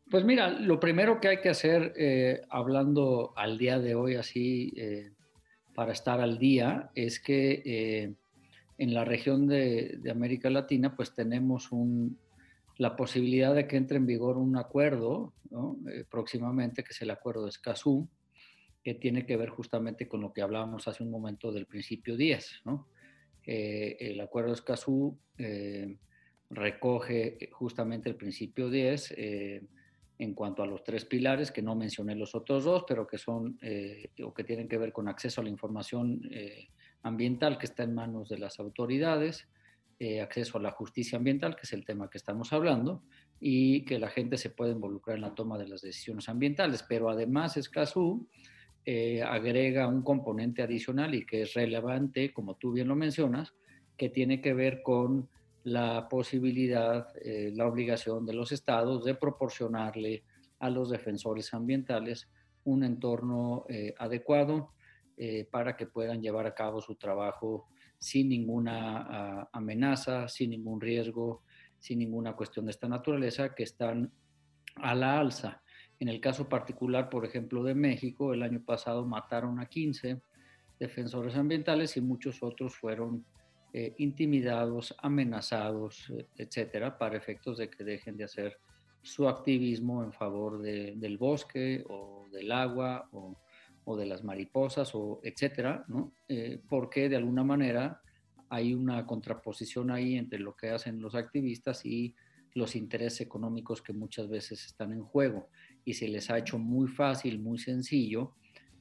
Pues 0.10 0.24
mira, 0.24 0.50
lo 0.50 0.79
primero 0.79 1.19
que 1.19 1.27
hay 1.27 1.41
que 1.41 1.50
hacer, 1.50 1.93
hablando 2.50 3.33
al 3.36 3.57
día 3.57 3.77
de 3.77 3.93
hoy 3.93 4.15
así, 4.15 4.74
para 5.75 5.91
estar 5.91 6.21
al 6.21 6.39
día, 6.39 6.89
es 6.95 7.19
que 7.19 8.15
en 8.77 8.93
la 8.93 9.05
región 9.05 9.48
de, 9.48 9.98
de, 10.01 10.12
América 10.12 10.50
Latina, 10.50 10.95
pues 10.95 11.13
tenemos 11.13 11.71
un, 11.71 12.17
la 12.81 12.95
posibilidad 12.95 13.53
de 13.53 13.67
que 13.67 13.77
entre 13.77 13.97
en 13.97 14.07
vigor 14.07 14.38
un 14.38 14.57
acuerdo 14.57 15.35
eh, 15.88 16.03
próximamente, 16.09 16.83
que 16.83 16.93
es 16.93 17.01
el 17.03 17.11
acuerdo 17.11 17.43
de 17.43 17.51
Escazú, 17.51 18.09
que 18.83 18.95
tiene 18.95 19.23
que 19.23 19.38
ver 19.38 19.50
justamente 19.50 20.07
con 20.07 20.19
lo 20.21 20.33
que 20.33 20.41
hablábamos 20.41 20.88
hace 20.88 21.03
un 21.03 21.11
momento 21.11 21.51
del 21.51 21.67
principio 21.67 22.17
10. 22.17 22.63
Eh, 23.45 23.97
el 24.00 24.19
acuerdo 24.19 24.50
de 24.50 24.55
Escazú 24.55 25.15
eh, 25.38 25.95
recoge 26.50 27.51
justamente 27.51 28.09
el 28.09 28.15
principio 28.15 28.67
10 28.71 29.13
en 30.17 30.33
cuanto 30.33 30.63
a 30.63 30.65
los 30.65 30.83
tres 30.83 31.05
pilares, 31.05 31.51
que 31.51 31.61
no 31.61 31.75
mencioné 31.75 32.15
los 32.15 32.33
otros 32.33 32.63
dos, 32.63 32.83
pero 32.88 33.05
que 33.05 33.19
son 33.19 33.59
o 34.23 34.33
que 34.33 34.43
tienen 34.43 34.67
que 34.67 34.79
ver 34.79 34.91
con 34.91 35.07
acceso 35.07 35.41
a 35.41 35.43
la 35.43 35.51
información 35.51 36.19
ambiental 37.03 37.59
que 37.59 37.67
está 37.67 37.83
en 37.83 37.93
manos 37.93 38.27
de 38.27 38.39
las 38.39 38.59
autoridades, 38.59 39.47
eh, 40.03 40.20
acceso 40.20 40.58
a 40.58 40.62
la 40.62 40.72
justicia 40.72 41.20
ambiental, 41.20 41.55
que 41.55 41.62
es 41.62 41.74
el 41.74 41.86
tema 41.86 42.10
que 42.10 42.17
estamos 42.17 42.51
hablando, 42.53 43.03
y 43.39 43.86
que 43.86 44.00
la 44.00 44.10
gente 44.10 44.36
se 44.36 44.50
pueda 44.50 44.72
involucrar 44.72 45.17
en 45.17 45.22
la 45.22 45.36
toma 45.36 45.60
de 45.60 45.67
las 45.67 45.81
decisiones 45.81 46.27
ambientales. 46.27 46.84
Pero 46.89 47.12
además 47.12 47.55
Escazú 47.55 48.27
eh, 48.84 49.22
agrega 49.22 49.88
un 49.88 50.01
componente 50.01 50.63
adicional 50.63 51.13
y 51.13 51.24
que 51.24 51.43
es 51.43 51.53
relevante, 51.53 52.34
como 52.34 52.55
tú 52.55 52.72
bien 52.72 52.88
lo 52.88 52.96
mencionas, 52.96 53.53
que 53.96 54.10
tiene 54.10 54.41
que 54.41 54.55
ver 54.55 54.81
con 54.81 55.29
la 55.65 56.10
posibilidad, 56.10 57.05
eh, 57.24 57.51
la 57.53 57.67
obligación 57.67 58.25
de 58.25 58.34
los 58.34 58.51
estados 58.51 59.05
de 59.05 59.13
proporcionarle 59.13 60.24
a 60.58 60.72
los 60.72 60.89
defensores 60.89 61.53
ambientales 61.53 62.27
un 62.63 62.84
entorno 62.84 63.65
adecuado 64.00 64.72
para 65.51 65.77
que 65.77 65.86
puedan 65.86 66.24
llevar 66.24 66.48
a 66.48 66.55
cabo 66.55 66.81
su 66.81 66.96
trabajo 66.96 67.67
sin 68.01 68.29
ninguna 68.29 68.98
ah, 68.98 69.50
amenaza, 69.53 70.27
sin 70.27 70.50
ningún 70.50 70.81
riesgo, 70.81 71.43
sin 71.77 72.00
ninguna 72.00 72.36
cuestión 72.36 72.65
de 72.65 72.72
esta 72.72 72.88
naturaleza, 72.88 73.53
que 73.53 73.62
están 73.63 74.12
a 74.75 74.96
la 74.96 75.20
alza. 75.20 75.62
En 76.00 76.10
el 76.10 76.20
caso 76.20 76.50
particular, 76.50 77.10
por 77.10 77.25
ejemplo, 77.25 77.63
de 77.63 77.75
México, 77.75 78.34
el 78.34 78.41
año 78.41 78.63
pasado 78.65 79.05
mataron 79.05 79.60
a 79.60 79.67
15 79.67 80.20
defensores 80.79 81.36
ambientales 81.36 81.96
y 81.96 82.01
muchos 82.01 82.41
otros 82.41 82.75
fueron 82.75 83.24
eh, 83.72 83.93
intimidados, 84.00 84.96
amenazados, 84.98 86.10
eh, 86.10 86.25
etcétera, 86.38 86.98
para 86.98 87.17
efectos 87.17 87.60
de 87.60 87.70
que 87.70 87.84
dejen 87.84 88.17
de 88.17 88.24
hacer 88.24 88.58
su 89.03 89.29
activismo 89.29 90.03
en 90.03 90.12
favor 90.12 90.60
del 90.60 91.17
bosque 91.20 91.84
o 91.88 92.27
del 92.31 92.51
agua 92.51 93.07
o 93.11 93.37
o 93.85 93.98
de 93.98 94.05
las 94.05 94.24
mariposas 94.24 94.94
o 94.94 95.20
etcétera, 95.24 95.85
¿no? 95.87 96.13
Eh, 96.27 96.61
porque 96.70 97.09
de 97.09 97.15
alguna 97.15 97.44
manera 97.44 98.01
hay 98.50 98.74
una 98.74 99.05
contraposición 99.05 99.91
ahí 99.91 100.15
entre 100.15 100.39
lo 100.39 100.55
que 100.55 100.70
hacen 100.70 101.01
los 101.01 101.15
activistas 101.15 101.85
y 101.85 102.15
los 102.53 102.75
intereses 102.75 103.22
económicos 103.22 103.81
que 103.81 103.94
muchas 103.94 104.27
veces 104.27 104.65
están 104.65 104.91
en 104.91 105.03
juego 105.03 105.50
y 105.85 105.94
se 105.94 106.07
les 106.07 106.29
ha 106.29 106.37
hecho 106.37 106.59
muy 106.59 106.87
fácil, 106.87 107.39
muy 107.39 107.57
sencillo 107.57 108.35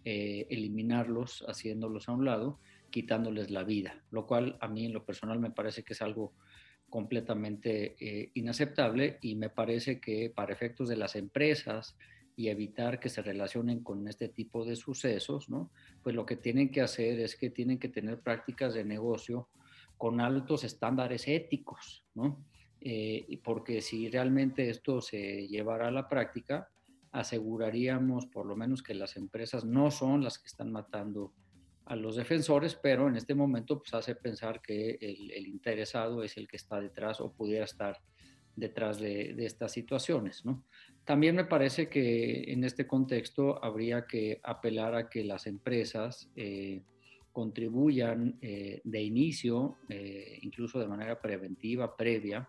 eh, 0.04 0.46
eliminarlos, 0.50 1.44
haciéndolos 1.46 2.08
a 2.08 2.12
un 2.12 2.24
lado, 2.24 2.58
quitándoles 2.90 3.50
la 3.50 3.62
vida, 3.62 4.02
lo 4.10 4.26
cual 4.26 4.56
a 4.60 4.66
mí 4.66 4.86
en 4.86 4.92
lo 4.92 5.04
personal 5.04 5.38
me 5.38 5.50
parece 5.50 5.84
que 5.84 5.92
es 5.92 6.02
algo 6.02 6.32
completamente 6.88 7.96
eh, 8.00 8.30
inaceptable 8.34 9.18
y 9.22 9.36
me 9.36 9.50
parece 9.50 10.00
que 10.00 10.30
para 10.34 10.52
efectos 10.52 10.88
de 10.88 10.96
las 10.96 11.14
empresas 11.16 11.96
y 12.40 12.48
evitar 12.48 12.98
que 12.98 13.10
se 13.10 13.20
relacionen 13.20 13.80
con 13.84 14.08
este 14.08 14.30
tipo 14.30 14.64
de 14.64 14.74
sucesos, 14.74 15.50
¿no? 15.50 15.70
Pues 16.02 16.16
lo 16.16 16.24
que 16.24 16.36
tienen 16.36 16.70
que 16.70 16.80
hacer 16.80 17.20
es 17.20 17.36
que 17.36 17.50
tienen 17.50 17.78
que 17.78 17.90
tener 17.90 18.20
prácticas 18.20 18.72
de 18.72 18.82
negocio 18.82 19.50
con 19.98 20.22
altos 20.22 20.64
estándares 20.64 21.28
éticos, 21.28 22.02
¿no? 22.14 22.42
Eh, 22.80 23.38
porque 23.44 23.82
si 23.82 24.08
realmente 24.08 24.70
esto 24.70 25.02
se 25.02 25.48
llevara 25.48 25.88
a 25.88 25.90
la 25.90 26.08
práctica, 26.08 26.70
aseguraríamos 27.12 28.24
por 28.24 28.46
lo 28.46 28.56
menos 28.56 28.82
que 28.82 28.94
las 28.94 29.18
empresas 29.18 29.66
no 29.66 29.90
son 29.90 30.24
las 30.24 30.38
que 30.38 30.46
están 30.46 30.72
matando 30.72 31.34
a 31.84 31.94
los 31.94 32.16
defensores, 32.16 32.74
pero 32.74 33.06
en 33.06 33.16
este 33.16 33.34
momento 33.34 33.80
pues 33.80 33.92
hace 33.92 34.14
pensar 34.14 34.62
que 34.62 34.96
el, 34.98 35.30
el 35.30 35.46
interesado 35.46 36.22
es 36.22 36.38
el 36.38 36.48
que 36.48 36.56
está 36.56 36.80
detrás 36.80 37.20
o 37.20 37.34
pudiera 37.34 37.66
estar 37.66 38.00
detrás 38.56 38.98
de, 38.98 39.34
estas 39.44 39.72
situaciones. 39.72 40.44
¿no? 40.44 40.64
También 41.04 41.34
me 41.34 41.44
parece 41.44 41.88
que 41.88 42.52
en 42.52 42.64
este 42.64 42.86
contexto 42.86 43.62
habría 43.64 44.06
que 44.06 44.40
apelar 44.42 44.94
a 44.94 45.08
que 45.08 45.24
las 45.24 45.46
empresas 45.46 46.30
eh, 46.36 46.82
contribuyan 47.32 48.38
eh, 48.40 48.80
de 48.84 49.02
inicio, 49.02 49.78
eh, 49.88 50.38
incluso 50.42 50.78
de 50.78 50.86
manera 50.86 51.20
preventiva, 51.20 51.96
previa, 51.96 52.48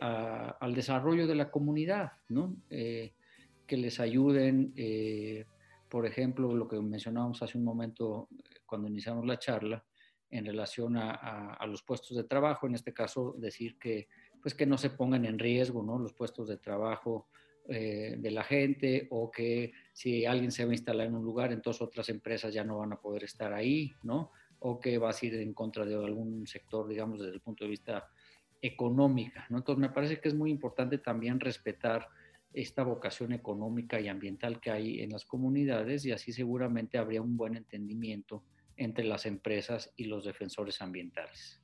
al 0.00 0.74
desarrollo 0.74 1.26
de 1.26 1.34
la 1.34 1.50
comunidad, 1.50 2.12
¿no? 2.28 2.54
que 2.68 3.76
les 3.76 3.98
ayuden, 3.98 4.74
por 5.88 6.06
ejemplo, 6.06 6.54
lo 6.54 6.68
que 6.68 6.78
mencionábamos 6.78 7.42
hace 7.42 7.56
un 7.56 7.64
momento 7.64 8.28
cuando 8.66 8.88
iniciamos 8.88 9.26
la 9.26 9.38
charla, 9.38 9.82
en 10.30 10.44
relación 10.44 10.96
a 10.98 11.66
los 11.66 11.82
puestos 11.82 12.14
de 12.16 12.24
trabajo, 12.24 12.66
en 12.66 12.74
este 12.74 12.92
caso 12.92 13.34
decir 13.38 13.78
que 13.78 14.06
pues 14.48 14.56
que 14.56 14.64
no 14.64 14.78
se 14.78 14.88
pongan 14.88 15.26
en 15.26 15.38
riesgo 15.38 15.82
¿no? 15.82 15.98
los 15.98 16.14
puestos 16.14 16.48
de 16.48 16.56
trabajo 16.56 17.26
eh, 17.68 18.14
de 18.16 18.30
la 18.30 18.42
gente 18.42 19.06
o 19.10 19.30
que 19.30 19.74
si 19.92 20.24
alguien 20.24 20.50
se 20.50 20.64
va 20.64 20.70
a 20.70 20.74
instalar 20.74 21.06
en 21.06 21.16
un 21.16 21.22
lugar, 21.22 21.52
entonces 21.52 21.82
otras 21.82 22.08
empresas 22.08 22.54
ya 22.54 22.64
no 22.64 22.78
van 22.78 22.94
a 22.94 22.98
poder 22.98 23.24
estar 23.24 23.52
ahí, 23.52 23.92
¿no? 24.04 24.32
O 24.60 24.80
que 24.80 24.96
va 24.96 25.10
a 25.10 25.14
ir 25.20 25.34
en 25.34 25.52
contra 25.52 25.84
de 25.84 25.94
algún 25.96 26.46
sector, 26.46 26.88
digamos, 26.88 27.20
desde 27.20 27.34
el 27.34 27.42
punto 27.42 27.64
de 27.64 27.70
vista 27.70 28.08
económica, 28.62 29.44
¿no? 29.50 29.58
Entonces 29.58 29.82
me 29.82 29.90
parece 29.90 30.18
que 30.18 30.28
es 30.28 30.34
muy 30.34 30.50
importante 30.50 30.96
también 30.96 31.40
respetar 31.40 32.08
esta 32.54 32.84
vocación 32.84 33.34
económica 33.34 34.00
y 34.00 34.08
ambiental 34.08 34.62
que 34.62 34.70
hay 34.70 35.02
en 35.02 35.10
las 35.10 35.26
comunidades 35.26 36.06
y 36.06 36.12
así 36.12 36.32
seguramente 36.32 36.96
habría 36.96 37.20
un 37.20 37.36
buen 37.36 37.54
entendimiento 37.54 38.42
entre 38.78 39.04
las 39.04 39.26
empresas 39.26 39.92
y 39.94 40.04
los 40.04 40.24
defensores 40.24 40.80
ambientales. 40.80 41.60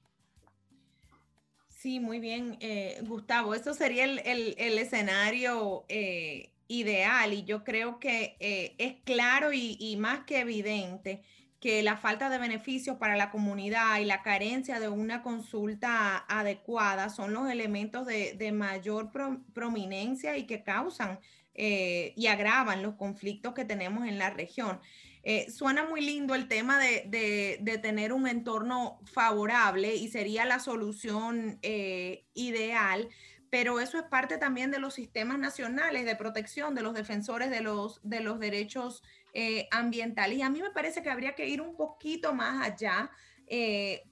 Sí, 1.84 2.00
muy 2.00 2.18
bien, 2.18 2.56
eh, 2.60 2.98
Gustavo. 3.02 3.54
Eso 3.54 3.74
sería 3.74 4.04
el, 4.04 4.78
escenario 4.78 5.84
eh, 5.90 6.50
ideal 6.66 7.34
y 7.34 7.44
yo 7.44 7.62
creo 7.62 7.98
que 8.00 8.38
eh, 8.40 8.74
es 8.78 8.94
claro 9.04 9.52
y, 9.52 9.94
más 9.98 10.24
que 10.24 10.40
evidente 10.40 11.20
que 11.60 11.82
la 11.82 11.98
falta 11.98 12.30
de 12.30 12.38
beneficios 12.38 12.96
para 12.96 13.16
la 13.16 13.30
comunidad 13.30 13.98
y 13.98 14.06
la 14.06 14.22
carencia 14.22 14.80
de 14.80 14.88
una 14.88 15.22
consulta 15.22 16.24
adecuada 16.26 17.10
son 17.10 17.34
los 17.34 17.50
elementos 17.50 18.06
de, 18.06 18.52
mayor 18.52 19.10
prominencia 19.52 20.38
y 20.38 20.46
que 20.46 20.62
causan 20.62 21.20
y 21.54 22.26
agravan 22.28 22.82
los 22.82 22.94
conflictos 22.94 23.52
que 23.52 23.66
tenemos 23.66 24.08
en 24.08 24.18
la 24.18 24.30
región. 24.30 24.80
Eh, 25.26 25.50
suena 25.50 25.88
muy 25.88 26.02
lindo 26.02 26.34
el 26.34 26.48
tema 26.48 26.78
de, 26.78 27.78
tener 27.82 28.12
un 28.12 28.28
entorno 28.28 29.00
favorable 29.04 29.94
y 29.94 30.08
sería 30.08 30.44
la 30.44 30.60
solución 30.60 31.58
eh, 31.62 32.26
ideal, 32.34 33.08
pero 33.48 33.80
eso 33.80 33.96
es 33.96 34.04
parte 34.04 34.36
también 34.36 34.70
de 34.70 34.78
los 34.78 34.92
sistemas 34.92 35.38
nacionales 35.38 36.04
de 36.04 36.14
protección 36.14 36.74
de 36.74 36.82
los 36.82 36.92
defensores 36.92 37.50
de 37.50 37.62
los, 37.62 38.00
de 38.02 38.20
los 38.20 38.38
derechos 38.38 39.02
eh, 39.32 39.66
ambientales. 39.70 40.38
Y 40.38 40.42
a 40.42 40.50
mí 40.50 40.60
me 40.60 40.70
parece 40.70 41.02
que 41.02 41.10
habría 41.10 41.34
que 41.34 41.48
ir 41.48 41.62
un 41.62 41.74
poquito 41.74 42.34
más 42.34 42.66
allá 42.66 43.10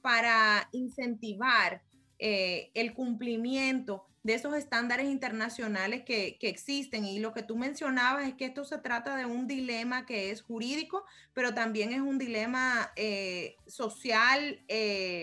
para 0.03 0.69
incentivar 0.73 1.83
el 2.19 2.93
cumplimiento 2.93 4.07
de 4.23 4.35
esos 4.35 4.55
estándares 4.55 5.07
internacionales 5.07 6.03
que, 6.05 6.39
existen. 6.41 7.05
Y 7.05 7.19
lo 7.19 7.33
que 7.33 7.43
tú 7.43 7.57
mencionabas 7.57 8.29
es 8.29 8.35
que 8.35 8.45
esto 8.45 8.65
se 8.65 8.79
trata 8.79 9.17
de 9.17 9.27
un 9.27 9.47
dilema 9.47 10.07
que 10.07 10.31
es 10.31 10.43
jurídico, 10.43 11.05
pero 11.33 11.55
también 11.55 11.93
es 11.93 12.01
un 12.01 12.19
dilema 12.19 12.93
eh, 12.97 13.57
social, 13.67 14.61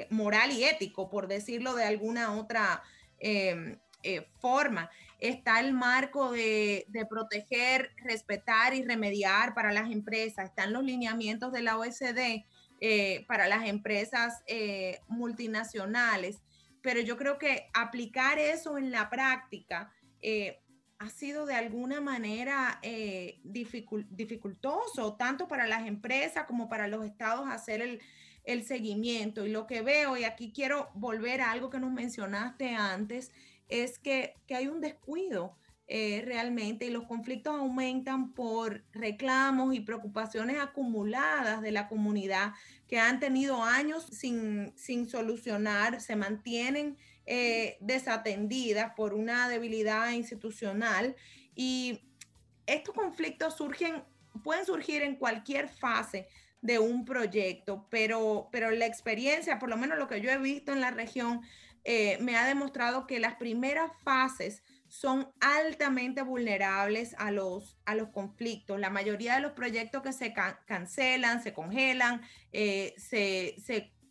moral 0.09 0.51
y 0.51 0.63
ético, 0.63 1.09
por 1.09 1.27
decirlo 1.27 1.75
de 1.75 1.85
alguna 1.85 2.35
otra 2.35 2.83
forma. 4.39 4.89
Está 5.19 5.59
el 5.59 5.73
marco 5.73 6.31
de, 6.31 6.87
proteger, 7.09 7.91
respetar 7.97 8.73
y 8.73 8.83
remediar 8.83 9.53
para 9.53 9.73
las 9.73 9.91
empresas, 9.91 10.45
están 10.45 10.71
los 10.71 10.83
lineamientos 10.83 11.51
de 11.51 11.61
la 11.61 11.77
OSD 11.77 12.45
eh, 12.79 13.25
para 13.27 13.49
las 13.49 13.67
empresas 13.67 14.41
eh, 14.47 14.99
multinacionales, 15.09 16.41
pero 16.81 17.01
yo 17.01 17.17
creo 17.17 17.37
que 17.37 17.69
aplicar 17.73 18.39
eso 18.39 18.77
en 18.77 18.91
la 18.91 19.09
práctica 19.09 19.91
eh, 20.21 20.59
ha 20.99 21.09
sido 21.09 21.45
de 21.45 21.55
alguna 21.55 22.01
manera 22.01 22.81
dificultoso, 23.43 25.15
tanto 25.15 25.47
para 25.47 25.65
las 25.65 25.87
empresas 25.87 26.45
como 26.45 26.67
para 26.67 26.87
los 26.87 27.05
estados 27.05 27.47
hacer 27.47 27.81
el, 27.81 28.01
el 28.43 28.65
seguimiento. 28.65 29.45
Y 29.45 29.49
lo 29.51 29.67
que 29.67 29.81
veo, 29.81 30.17
y 30.17 30.23
aquí 30.23 30.51
quiero 30.53 30.89
volver 30.93 31.41
a 31.41 31.51
algo 31.51 31.69
que 31.69 31.79
nos 31.79 31.91
mencionaste 31.91 32.75
antes, 32.75 33.31
es 33.67 33.99
que, 33.99 34.35
hay 34.49 34.67
un 34.67 34.81
descuido 34.81 35.55
eh, 35.91 36.21
realmente 36.23 36.85
y 36.85 36.91
los 36.91 37.05
conflictos 37.05 37.55
aumentan 37.55 38.31
por 38.33 38.83
reclamos 38.91 39.73
y 39.73 39.79
preocupaciones 39.79 40.59
acumuladas 40.59 41.63
de 41.63 41.71
la 41.71 41.87
comunidad 41.87 42.53
que 42.87 42.99
han 42.99 43.19
tenido 43.19 43.63
años 43.63 44.05
sin, 44.05 44.71
solucionar, 45.09 45.99
se 45.99 46.15
mantienen 46.15 46.95
eh, 47.25 47.77
desatendidas 47.81 48.93
por 48.93 49.15
una 49.15 49.49
debilidad 49.49 50.11
institucional. 50.11 51.15
Y 51.55 52.01
estos 52.67 52.93
conflictos 52.93 53.57
surgen, 53.57 54.03
pueden 54.43 54.67
surgir 54.67 55.01
en 55.01 55.15
cualquier 55.15 55.69
fase 55.69 56.27
de 56.61 56.77
un 56.77 57.03
proyecto, 57.03 57.87
pero, 57.89 58.47
pero 58.51 58.69
la 58.69 58.85
experiencia, 58.85 59.57
por 59.57 59.69
lo 59.69 59.77
menos 59.77 59.97
lo 59.97 60.07
que 60.07 60.21
yo 60.21 60.29
he 60.29 60.37
visto 60.37 60.71
en 60.71 60.81
la 60.81 60.91
región, 60.91 61.41
eh, 61.83 62.19
me 62.21 62.35
ha 62.35 62.45
demostrado 62.45 63.07
que 63.07 63.19
las 63.19 63.37
primeras 63.37 63.91
fases 64.03 64.61
son 64.89 65.31
altamente 65.39 66.23
vulnerables 66.23 67.15
a 67.19 67.31
los, 67.31 67.77
a 67.85 67.95
los 67.95 68.09
conflictos. 68.09 68.79
La 68.79 68.89
mayoría 68.89 69.35
de 69.35 69.41
los 69.41 69.53
proyectos 69.53 70.01
que 70.01 70.11
se 70.11 70.33
cancelan, 70.65 71.41
se 71.41 71.53
congelan, 71.53 72.21
eh, 72.51 72.95
se, 72.97 73.55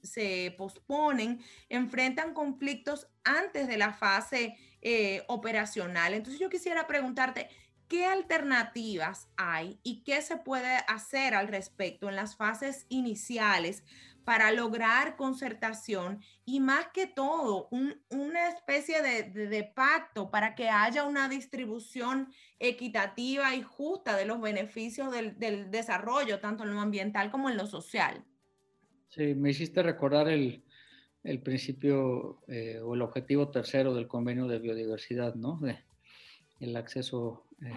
se, 0.03 0.55
posponen, 0.57 1.41
enfrentan 1.69 2.33
conflictos 2.33 3.09
antes 3.25 3.67
de 3.67 3.77
la 3.77 3.93
fase 3.93 4.57
eh, 4.81 5.25
operacional. 5.27 6.15
Entonces 6.15 6.41
yo 6.41 6.49
quisiera 6.49 6.87
preguntarte, 6.87 7.49
¿qué 7.89 8.07
alternativas 8.07 9.29
hay 9.37 9.81
y 9.83 10.05
qué 10.05 10.23
se 10.23 10.37
puede 10.37 10.77
hacer 10.87 11.35
al 11.35 11.49
respecto 11.49 12.09
en 12.09 12.15
las 12.15 12.37
fases 12.37 12.87
iniciales 12.89 13.83
para 14.29 14.53
lograr 14.53 15.17
concertación 15.17 16.21
y 16.45 16.61
más 16.61 16.89
que 16.93 17.07
todo 17.07 17.71
una 17.71 18.51
especie 18.51 19.01
de, 19.01 19.73
pacto 19.75 20.31
para 20.31 20.55
que 20.55 20.69
haya 20.69 21.05
una 21.05 21.31
distribución 21.31 22.31
equitativa 22.59 23.55
y 23.55 23.63
justa 23.63 24.19
de 24.19 24.27
los 24.27 24.39
beneficios 24.39 25.11
del, 25.11 25.71
desarrollo, 25.71 26.41
tanto 26.41 26.65
en 26.65 26.75
lo 26.75 26.81
ambiental 26.83 27.31
como 27.31 27.49
en 27.49 27.57
lo 27.57 27.67
social. 27.67 28.23
Sí, 29.09 29.35
me 29.35 29.49
hiciste 29.49 29.83
recordar 29.83 30.29
el, 30.29 30.63
principio 31.43 32.43
eh, 32.49 32.81
o 32.85 32.95
el 32.95 33.01
objetivo 33.01 33.49
tercero 33.49 33.95
del 33.95 34.09
convenio 34.09 34.47
de 34.47 34.59
biodiversidad, 34.59 35.37
¿no? 35.37 35.59
De, 35.59 35.79
el 36.61 36.77
acceso 36.77 37.47
eh, 37.65 37.73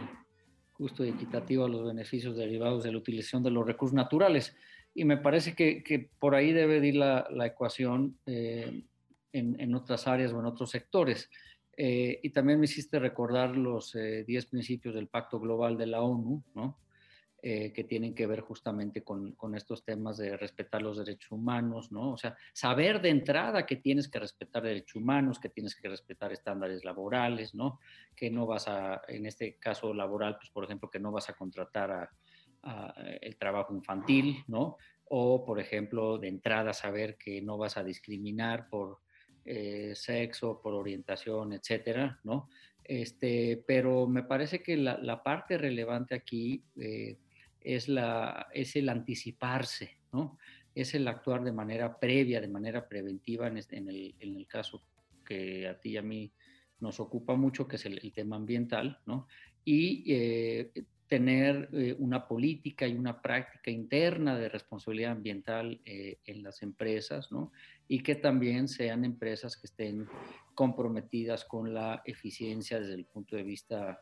justo 0.73 1.05
y 1.05 1.11
equitativo 1.11 1.63
a 1.63 1.69
los 1.69 1.85
beneficios 1.85 2.35
derivados 2.35 2.83
de 2.83 2.91
la 2.91 2.97
utilización 2.97 3.41
de 3.41 3.51
los 3.51 3.65
recursos 3.65 3.95
naturales 3.95 4.53
y 4.93 5.05
me 5.05 5.17
parece 5.17 5.55
que, 5.55 6.09
por 6.19 6.35
ahí 6.35 6.51
debe 6.51 6.85
ir 6.85 6.95
la, 6.95 7.45
ecuación 7.45 8.17
eh, 8.25 8.83
en, 9.31 9.75
otras 9.75 10.07
áreas 10.07 10.33
o 10.33 10.39
en 10.39 10.45
otros 10.45 10.69
sectores. 10.69 11.29
Eh, 11.77 12.19
y 12.21 12.29
también 12.31 12.59
me 12.59 12.65
hiciste 12.65 12.99
recordar 12.99 13.55
los 13.55 13.93
10 13.93 14.27
eh, 14.27 14.47
principios 14.49 14.93
del 14.93 15.07
Pacto 15.07 15.39
Global 15.39 15.77
de 15.77 15.87
la 15.87 16.01
ONU, 16.01 16.43
¿no? 16.55 16.77
que 17.43 17.85
tienen 17.89 18.13
que 18.13 18.27
ver 18.27 18.41
justamente 18.41 19.01
con, 19.01 19.31
con, 19.31 19.55
estos 19.55 19.83
temas 19.83 20.17
de 20.17 20.37
respetar 20.37 20.79
los 20.83 20.99
derechos 20.99 21.31
humanos, 21.31 21.91
¿no? 21.91 22.11
O 22.11 22.17
sea, 22.17 22.37
saber 22.53 23.01
de 23.01 23.09
entrada 23.09 23.65
que 23.65 23.77
tienes 23.77 24.07
que 24.09 24.19
respetar 24.19 24.61
derechos 24.61 24.97
humanos, 24.97 25.39
que 25.39 25.49
tienes 25.49 25.73
que 25.75 25.89
respetar 25.89 26.31
estándares 26.31 26.85
laborales, 26.85 27.55
¿no? 27.55 27.79
Que 28.15 28.29
no 28.29 28.45
vas 28.45 28.67
a, 28.67 29.01
en 29.07 29.25
este 29.25 29.55
caso 29.55 29.91
laboral, 29.91 30.37
pues 30.37 30.51
por 30.51 30.65
ejemplo, 30.65 30.91
que 30.91 30.99
no 30.99 31.11
vas 31.11 31.29
a 31.29 31.33
contratar 31.33 31.89
a, 31.89 32.11
el 33.21 33.35
trabajo 33.37 33.73
infantil, 33.73 34.43
¿no? 34.47 34.77
O, 35.05 35.43
por 35.43 35.59
ejemplo, 35.59 36.17
de 36.17 36.27
entrada 36.27 36.73
saber 36.73 37.17
que 37.17 37.41
no 37.41 37.57
vas 37.57 37.77
a 37.77 37.83
discriminar 37.83 38.69
por 38.69 38.99
eh, 39.43 39.93
sexo, 39.95 40.61
por 40.61 40.73
orientación, 40.73 41.53
etcétera, 41.53 42.19
¿no? 42.23 42.49
Este, 42.83 43.63
pero 43.65 44.07
me 44.07 44.23
parece 44.23 44.61
que 44.61 44.77
la, 44.77 45.23
parte 45.23 45.57
relevante 45.57 46.15
aquí 46.15 46.63
eh, 46.79 47.17
es, 47.59 47.87
la, 47.87 48.47
es 48.53 48.75
el 48.75 48.89
anticiparse, 48.89 49.97
¿no? 50.13 50.37
Es 50.75 50.93
el 50.93 51.07
actuar 51.07 51.43
de 51.43 51.51
manera 51.51 51.99
previa, 51.99 52.39
de 52.39 52.47
manera 52.47 52.87
preventiva 52.87 53.47
en, 53.47 53.57
en, 53.57 53.89
el, 53.89 54.15
en 54.19 54.35
el, 54.35 54.47
caso 54.47 54.83
que 55.25 55.67
a 55.67 55.79
ti 55.79 55.91
y 55.91 55.97
a 55.97 56.01
mí 56.01 56.31
nos 56.79 56.99
ocupa 56.99 57.35
mucho, 57.35 57.67
que 57.67 57.77
es 57.77 57.85
el, 57.85 58.11
tema 58.13 58.35
ambiental, 58.35 58.99
¿no? 59.05 59.27
Y 59.63 60.03
eh, 60.07 60.71
tener 61.11 61.67
eh, 61.73 61.93
una 61.99 62.25
política 62.25 62.87
y 62.87 62.95
una 62.95 63.21
práctica 63.21 63.69
interna 63.69 64.39
de 64.39 64.47
responsabilidad 64.47 65.11
ambiental 65.11 65.81
eh, 65.83 66.19
en 66.23 66.41
las 66.41 66.61
empresas, 66.61 67.33
¿no? 67.33 67.51
Y 67.89 68.01
que 68.01 68.15
también 68.15 68.69
sean 68.69 69.03
empresas 69.03 69.57
que 69.57 69.67
estén 69.67 70.07
comprometidas 70.55 71.43
con 71.43 71.73
la 71.73 72.01
eficiencia 72.05 72.79
desde 72.79 72.93
el 72.93 73.03
punto 73.03 73.35
de 73.35 73.43
vista 73.43 74.01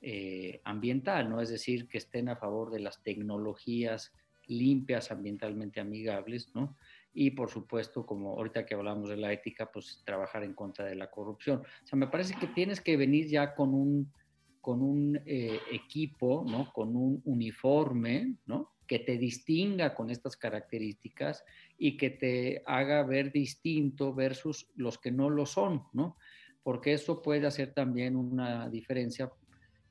eh, 0.00 0.60
ambiental, 0.62 1.28
¿no? 1.28 1.40
Es 1.40 1.48
decir, 1.48 1.88
que 1.88 1.98
estén 1.98 2.28
a 2.28 2.36
favor 2.36 2.70
de 2.70 2.78
las 2.78 3.02
tecnologías 3.02 4.12
limpias, 4.46 5.10
ambientalmente 5.10 5.80
amigables, 5.80 6.54
¿no? 6.54 6.76
Y 7.12 7.32
por 7.32 7.50
supuesto, 7.50 8.06
como 8.06 8.34
ahorita 8.34 8.64
que 8.64 8.76
hablamos 8.76 9.08
de 9.08 9.16
la 9.16 9.32
ética, 9.32 9.72
pues 9.72 10.00
trabajar 10.04 10.44
en 10.44 10.54
contra 10.54 10.84
de 10.84 10.94
la 10.94 11.10
corrupción. 11.10 11.62
O 11.82 11.86
sea, 11.88 11.98
me 11.98 12.06
parece 12.06 12.36
que 12.38 12.46
tienes 12.46 12.80
que 12.80 12.96
venir 12.96 13.26
ya 13.26 13.52
con 13.56 13.74
un 13.74 14.12
con 14.66 14.82
un 14.82 15.22
eh, 15.24 15.60
equipo, 15.70 16.44
¿no? 16.44 16.72
con 16.72 16.96
un 16.96 17.22
uniforme, 17.24 18.34
¿no? 18.46 18.72
que 18.84 18.98
te 18.98 19.16
distinga 19.16 19.94
con 19.94 20.10
estas 20.10 20.36
características 20.36 21.44
y 21.78 21.96
que 21.96 22.10
te 22.10 22.64
haga 22.66 23.04
ver 23.04 23.30
distinto 23.30 24.12
versus 24.12 24.68
los 24.74 24.98
que 24.98 25.12
no 25.12 25.30
lo 25.30 25.46
son, 25.46 25.84
¿no? 25.92 26.16
Porque 26.64 26.94
eso 26.94 27.22
puede 27.22 27.46
hacer 27.46 27.74
también 27.74 28.16
una 28.16 28.68
diferencia 28.68 29.30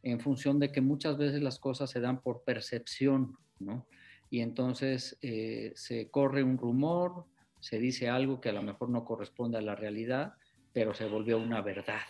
en 0.03 0.19
función 0.19 0.59
de 0.59 0.73
que 0.73 0.81
muchas 0.81 1.17
veces 1.17 1.41
las 1.41 1.57
cosas 1.57 1.89
se 1.89 2.01
dan 2.01 2.21
por 2.21 2.43
percepción, 2.43 3.37
¿no? 3.59 3.87
Y 4.29 4.41
entonces 4.41 5.17
eh, 5.21 5.71
se 5.75 6.09
corre 6.09 6.43
un 6.43 6.57
rumor, 6.57 7.23
se 7.61 7.79
dice 7.79 8.09
algo 8.09 8.41
que 8.41 8.49
a 8.49 8.53
lo 8.53 8.61
mejor 8.61 8.89
no 8.89 9.05
corresponde 9.05 9.57
a 9.57 9.61
la 9.61 9.75
realidad, 9.75 10.33
pero 10.73 10.93
se 10.93 11.05
volvió 11.05 11.37
una 11.37 11.61
verdad, 11.61 12.01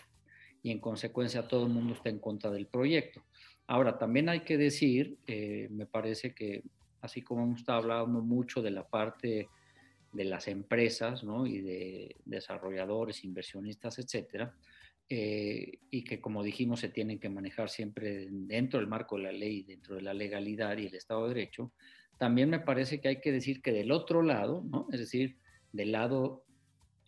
y 0.66 0.72
en 0.72 0.80
consecuencia 0.80 1.46
todo 1.46 1.64
el 1.64 1.72
mundo 1.72 1.94
está 1.94 2.08
en 2.08 2.18
contra 2.18 2.50
del 2.50 2.66
proyecto. 2.66 3.22
Ahora, 3.68 3.98
también 3.98 4.28
hay 4.28 4.40
que 4.40 4.58
decir, 4.58 5.16
eh, 5.24 5.68
me 5.70 5.86
parece 5.86 6.34
que 6.34 6.64
así 7.00 7.22
como 7.22 7.44
hemos 7.44 7.60
estado 7.60 7.78
hablando 7.78 8.20
mucho 8.20 8.60
de 8.60 8.72
la 8.72 8.84
parte 8.84 9.48
de 10.12 10.24
las 10.24 10.48
empresas 10.48 11.22
¿no? 11.22 11.46
y 11.46 11.60
de 11.60 12.16
desarrolladores, 12.24 13.22
inversionistas, 13.22 14.00
etcétera, 14.00 14.56
eh, 15.08 15.78
y 15.88 16.02
que 16.02 16.20
como 16.20 16.42
dijimos 16.42 16.80
se 16.80 16.88
tienen 16.88 17.20
que 17.20 17.28
manejar 17.28 17.68
siempre 17.68 18.26
dentro 18.28 18.80
del 18.80 18.88
marco 18.88 19.18
de 19.18 19.22
la 19.22 19.32
ley, 19.32 19.62
dentro 19.62 19.94
de 19.94 20.02
la 20.02 20.14
legalidad 20.14 20.78
y 20.78 20.86
el 20.86 20.96
Estado 20.96 21.28
de 21.28 21.34
Derecho, 21.34 21.70
también 22.18 22.50
me 22.50 22.58
parece 22.58 23.00
que 23.00 23.06
hay 23.06 23.20
que 23.20 23.30
decir 23.30 23.62
que 23.62 23.70
del 23.70 23.92
otro 23.92 24.20
lado, 24.20 24.64
¿no? 24.68 24.88
es 24.90 24.98
decir, 24.98 25.36
del 25.72 25.92
lado 25.92 26.42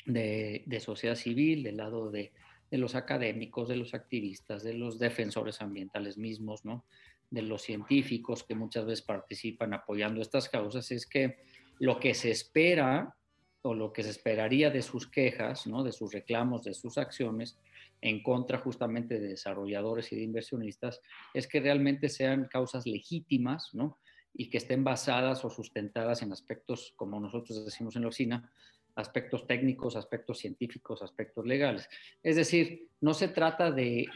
de, 0.07 0.63
de 0.65 0.79
sociedad 0.79 1.17
civil, 1.17 1.65
del 1.65 1.79
lado 1.79 2.13
de 2.13 2.31
de 2.71 2.79
los 2.79 2.95
académicos, 2.95 3.69
de 3.69 3.77
los 3.77 3.95
activistas, 3.95 4.63
de 4.63 4.75
los 4.75 4.99
defensores 4.99 5.61
ambientales 5.61 6.19
mismos, 6.19 6.65
¿no? 6.65 6.85
de 7.31 7.43
los 7.43 7.63
científicos 7.63 8.43
que 8.43 8.55
muchas 8.55 8.87
veces 8.87 9.05
participan 9.05 9.75
apoyando 9.75 10.21
estas 10.21 10.49
causas, 10.49 10.91
es 10.91 11.07
que 11.07 11.39
lo 11.79 12.01
que 12.01 12.15
se 12.15 12.31
espera 12.31 13.15
o 13.63 13.75
lo 13.75 13.93
que 13.93 14.03
se 14.03 14.11
esperaría 14.11 14.71
de 14.71 14.83
sus 14.83 15.07
quejas, 15.07 15.67
¿no? 15.67 15.83
de 15.83 15.93
sus 15.93 16.13
reclamos, 16.13 16.63
de 16.65 16.75
sus 16.75 16.97
acciones 16.97 17.59
en 18.01 18.23
contra 18.23 18.59
justamente 18.59 19.19
de 19.19 19.29
desarrolladores 19.29 20.13
y 20.13 20.17
de 20.17 20.23
inversionistas, 20.23 21.01
es 21.35 21.47
que 21.47 21.61
realmente 21.61 22.09
sean 22.09 22.47
causas 22.47 22.87
legítimas, 22.87 23.71
¿no? 23.75 23.99
y 24.35 24.51
que 24.51 24.59
estén 24.59 24.85
basadas 24.85 25.45
o 25.45 25.51
sustentadas 25.51 26.23
en 26.23 26.33
aspectos, 26.33 26.93
como 26.97 27.19
nosotros 27.19 27.65
decimos 27.65 27.97
en 27.97 28.03
la 28.03 28.09
oficina, 28.09 28.53
aspectos 28.99 29.47
técnicos, 29.47 29.95
aspectos 29.95 30.39
científicos, 30.39 31.03
aspectos 31.03 31.47
legales. 31.47 31.89
Es 32.21 32.35
decir, 32.35 32.89
no 33.01 33.15
se 33.15 33.29
trata 33.29 33.71
de, 33.71 34.07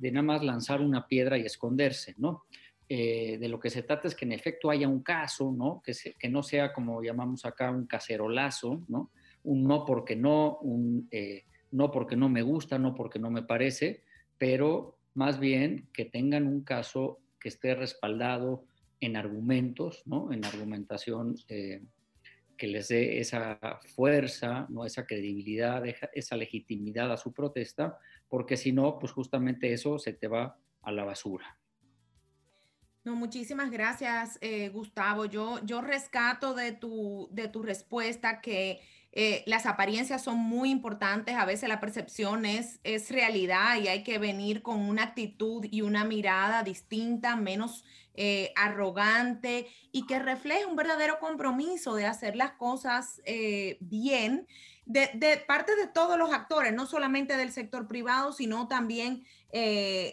nada 0.00 0.22
más 0.22 0.42
lanzar 0.42 0.80
una 0.80 1.06
piedra 1.06 1.38
y 1.38 1.42
esconderse, 1.42 2.14
¿no? 2.18 2.44
Eh, 2.88 3.38
de 3.38 3.48
lo 3.48 3.60
que 3.60 3.70
se 3.70 3.84
trata 3.84 4.08
es 4.08 4.14
que 4.16 4.24
en 4.24 4.32
efecto 4.32 4.68
haya 4.68 4.88
un 4.88 5.02
caso, 5.02 5.52
¿no? 5.52 5.80
Que, 5.82 5.92
que 6.18 6.28
no 6.28 6.42
sea 6.42 6.72
como 6.72 7.02
llamamos 7.02 7.44
acá 7.44 7.70
un 7.70 7.86
cacerolazo, 7.86 8.82
¿no? 8.88 9.12
Un 9.44 9.62
no 9.62 9.84
porque 9.84 10.16
no, 10.16 10.58
un 10.58 11.08
eh, 11.12 11.44
no 11.70 11.92
porque 11.92 12.16
no 12.16 12.28
me 12.28 12.42
gusta, 12.42 12.78
no 12.78 12.94
porque 12.94 13.20
no 13.20 13.30
me 13.30 13.42
parece, 13.44 14.02
pero 14.38 14.98
más 15.14 15.38
bien 15.38 15.88
que 15.92 16.04
tengan 16.04 16.48
un 16.48 16.62
caso 16.64 17.20
que 17.38 17.48
esté 17.48 17.76
respaldado 17.76 18.64
en 19.00 19.16
argumentos, 19.16 20.02
¿no? 20.04 20.32
En 20.32 20.44
argumentación 20.44 21.36
eh, 21.48 21.80
que 22.56 22.66
les 22.66 22.88
dé 22.88 23.18
esa 23.18 23.58
fuerza, 23.94 24.66
¿no? 24.68 24.84
esa 24.84 25.06
credibilidad, 25.06 25.82
esa 26.12 26.36
legitimidad 26.36 27.12
a 27.12 27.16
su 27.16 27.32
protesta, 27.32 27.98
porque 28.28 28.56
si 28.56 28.72
no, 28.72 28.98
pues 28.98 29.12
justamente 29.12 29.72
eso 29.72 29.98
se 29.98 30.12
te 30.12 30.28
va 30.28 30.58
a 30.82 30.92
la 30.92 31.04
basura. 31.04 31.58
No, 33.04 33.16
muchísimas 33.16 33.70
gracias, 33.70 34.38
eh, 34.40 34.68
Gustavo. 34.68 35.24
Yo, 35.24 35.58
yo 35.64 35.80
rescato 35.80 36.54
de 36.54 36.70
tu, 36.72 37.28
de 37.32 37.48
tu 37.48 37.62
respuesta 37.62 38.40
que 38.40 38.80
eh, 39.14 39.42
las 39.46 39.66
apariencias 39.66 40.22
son 40.22 40.38
muy 40.38 40.70
importantes, 40.70 41.36
a 41.36 41.44
veces 41.44 41.68
la 41.68 41.80
percepción 41.80 42.46
es, 42.46 42.80
es 42.82 43.10
realidad 43.10 43.76
y 43.76 43.88
hay 43.88 44.02
que 44.04 44.18
venir 44.18 44.62
con 44.62 44.80
una 44.80 45.02
actitud 45.02 45.66
y 45.70 45.82
una 45.82 46.04
mirada 46.04 46.62
distinta, 46.62 47.36
menos 47.36 47.84
eh, 48.14 48.54
arrogante 48.56 49.68
y 49.90 50.06
que 50.06 50.18
refleje 50.18 50.64
un 50.64 50.76
verdadero 50.76 51.18
compromiso 51.18 51.94
de 51.94 52.06
hacer 52.06 52.36
las 52.36 52.52
cosas 52.52 53.20
eh, 53.26 53.76
bien 53.80 54.46
de, 54.86 55.44
parte 55.46 55.76
de 55.76 55.88
todos 55.88 56.18
los 56.18 56.32
actores, 56.32 56.72
no 56.72 56.86
solamente 56.86 57.36
del 57.36 57.52
sector 57.52 57.86
privado, 57.86 58.32
sino 58.32 58.66
también 58.66 59.24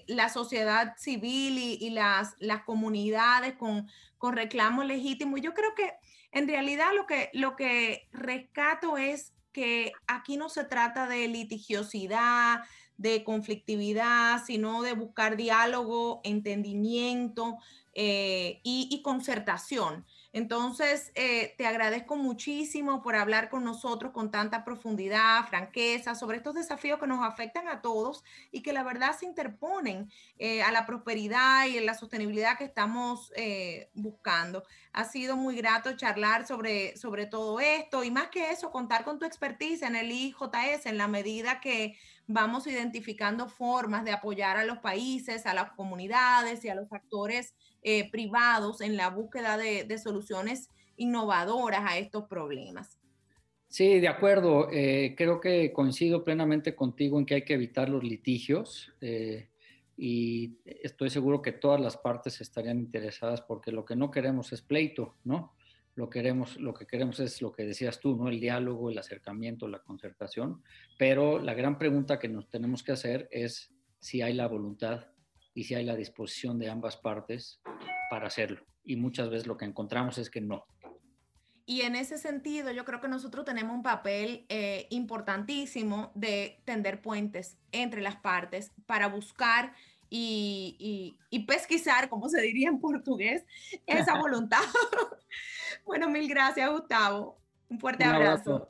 la 0.07 0.27
sociedad 0.27 0.95
civil 0.97 1.57
y, 1.57 1.89
las, 1.91 2.35
las 2.39 2.63
comunidades 2.63 3.53
con, 3.53 3.88
con 4.17 4.35
reclamos 4.35 4.85
legítimos. 4.85 5.41
Yo 5.41 5.53
creo 5.53 5.73
que 5.75 5.93
en 6.31 6.47
realidad 6.47 6.89
lo 6.95 7.05
que, 7.05 7.29
lo 7.33 7.55
que 7.55 8.07
rescato 8.11 8.97
es 8.97 9.33
que 9.51 9.91
aquí 10.07 10.37
no 10.37 10.49
se 10.49 10.63
trata 10.63 11.07
de 11.07 11.27
litigiosidad, 11.27 12.61
de 12.97 13.23
conflictividad, 13.23 14.43
sino 14.45 14.81
de 14.81 14.93
buscar 14.93 15.37
diálogo, 15.37 16.21
entendimiento 16.23 17.57
eh, 17.93 18.59
y, 18.63 19.01
concertación. 19.03 20.05
Entonces, 20.31 21.11
eh, 21.15 21.55
te 21.57 21.65
agradezco 21.65 22.15
muchísimo 22.15 23.01
por 23.01 23.15
hablar 23.15 23.49
con 23.49 23.63
nosotros 23.63 24.11
con 24.11 24.29
tanta 24.29 24.63
profundidad, 24.63 25.47
franqueza, 25.47 26.13
sobre 26.13 26.37
estos 26.37 26.53
desafíos 26.53 26.99
que 26.99 27.07
nos 27.07 27.25
afectan 27.25 27.67
a 27.67 27.81
todos 27.81 28.23
y 28.51 28.61
que 28.61 28.71
la 28.71 28.83
verdad 28.83 29.17
se 29.17 29.25
interponen 29.25 30.11
eh, 30.37 30.61
a 30.61 30.71
la 30.71 30.85
prosperidad 30.85 31.65
y 31.65 31.77
en 31.77 31.85
la 31.87 31.95
sostenibilidad 31.95 32.57
que 32.57 32.65
estamos 32.65 33.33
eh, 33.35 33.89
buscando. 33.95 34.63
Ha 34.93 35.05
sido 35.05 35.35
muy 35.35 35.55
grato 35.55 35.97
charlar 35.97 36.45
sobre, 36.45 36.95
sobre 36.95 37.25
todo 37.25 37.59
esto 37.59 38.03
y 38.03 38.11
más 38.11 38.27
que 38.27 38.51
eso, 38.51 38.71
contar 38.71 39.03
con 39.03 39.17
tu 39.17 39.25
expertise 39.25 39.81
en 39.81 39.95
el 39.95 40.11
IJS 40.11 40.85
en 40.85 40.97
la 40.97 41.07
medida 41.07 41.59
que 41.59 41.97
vamos 42.29 42.67
identificando 42.67 43.47
formas 43.47 44.05
de 44.05 44.11
apoyar 44.11 44.55
a 44.55 44.63
los 44.63 44.77
países, 44.77 45.47
a 45.47 45.53
las 45.55 45.71
comunidades 45.71 46.63
y 46.63 46.69
a 46.69 46.75
los 46.75 46.93
actores 46.93 47.55
eh, 47.81 48.09
privados 48.11 48.81
en 48.81 48.95
la 48.95 49.09
búsqueda 49.09 49.57
de, 49.57 49.97
soluciones 49.97 50.69
innovadoras 50.95 51.81
a 51.83 51.97
estos 51.97 52.25
problemas. 52.25 52.99
Sí, 53.67 53.99
de 53.99 54.07
acuerdo. 54.07 54.69
Eh, 54.71 55.15
creo 55.17 55.41
que 55.41 55.73
coincido 55.73 56.23
plenamente 56.23 56.75
contigo 56.75 57.17
en 57.17 57.25
que 57.25 57.33
hay 57.33 57.45
que 57.45 57.55
evitar 57.55 57.89
los 57.89 58.03
litigios 58.03 58.93
eh, 59.01 59.49
y 59.97 60.59
estoy 60.65 61.09
seguro 61.09 61.41
que 61.41 61.51
todas 61.51 61.81
las 61.81 61.97
partes 61.97 62.41
estarían 62.41 62.77
interesadas 62.77 63.41
porque 63.41 63.71
lo 63.71 63.85
que 63.85 63.95
no 63.95 64.11
queremos 64.11 64.53
es 64.53 64.61
pleito, 64.61 65.15
¿no? 65.23 65.55
Lo, 65.99 66.09
queremos, 66.09 66.55
lo 66.55 66.73
que 66.73 66.88
queremos 66.88 67.19
es 67.19 67.41
lo 67.41 67.51
que 67.51 67.65
decías 67.65 67.99
tú, 67.99 68.15
¿no? 68.15 68.29
El 68.29 68.39
diálogo, 68.39 68.89
el 68.89 68.97
acercamiento, 68.97 69.67
la 69.67 69.79
concertación. 69.79 70.63
Pero 70.97 71.39
la 71.39 71.53
gran 71.53 71.77
pregunta 71.77 72.19
que 72.19 72.29
nos 72.29 72.49
tenemos 72.49 72.83
que 72.83 72.93
hacer 72.93 73.27
es 73.33 73.73
si 73.99 74.21
hay 74.21 74.31
la 74.31 74.47
voluntad 74.47 75.07
y 75.53 75.65
si 75.65 75.75
hay 75.75 75.83
la 75.83 75.97
disposición 75.97 76.57
de 76.57 76.69
ambas 76.69 76.95
partes 76.95 77.59
para 78.09 78.27
hacerlo. 78.27 78.65
Y 78.85 78.95
muchas 78.95 79.29
veces 79.29 79.45
lo 79.45 79.57
que 79.57 79.65
encontramos 79.65 80.17
es 80.17 80.29
que 80.29 80.39
no. 80.39 80.65
Y 81.65 81.81
en 81.81 81.97
ese 81.97 82.17
sentido, 82.17 82.71
yo 82.71 82.85
creo 82.85 83.01
que 83.01 83.09
nosotros 83.09 83.43
tenemos 83.43 83.75
un 83.75 83.83
papel 83.83 84.45
eh, 84.47 84.88
importantísimo 84.91 86.13
de 86.15 86.62
tender 86.63 87.01
puentes 87.01 87.57
entre 87.73 87.99
las 87.99 88.15
partes 88.15 88.71
para 88.85 89.09
buscar 89.09 89.73
y, 90.10 91.17
y, 91.30 91.39
pesquisar, 91.45 92.10
como 92.10 92.30
se 92.30 92.41
diría 92.41 92.69
en 92.69 92.80
portugués, 92.80 93.45
esa 93.86 94.15
voluntad. 94.19 94.62
bueno, 95.86 96.10
mil 96.10 96.28
gracias, 96.28 96.69
Gustavo. 96.69 97.38
Un 97.69 97.80
fuerte 97.80 98.04
abrazo. 98.04 98.69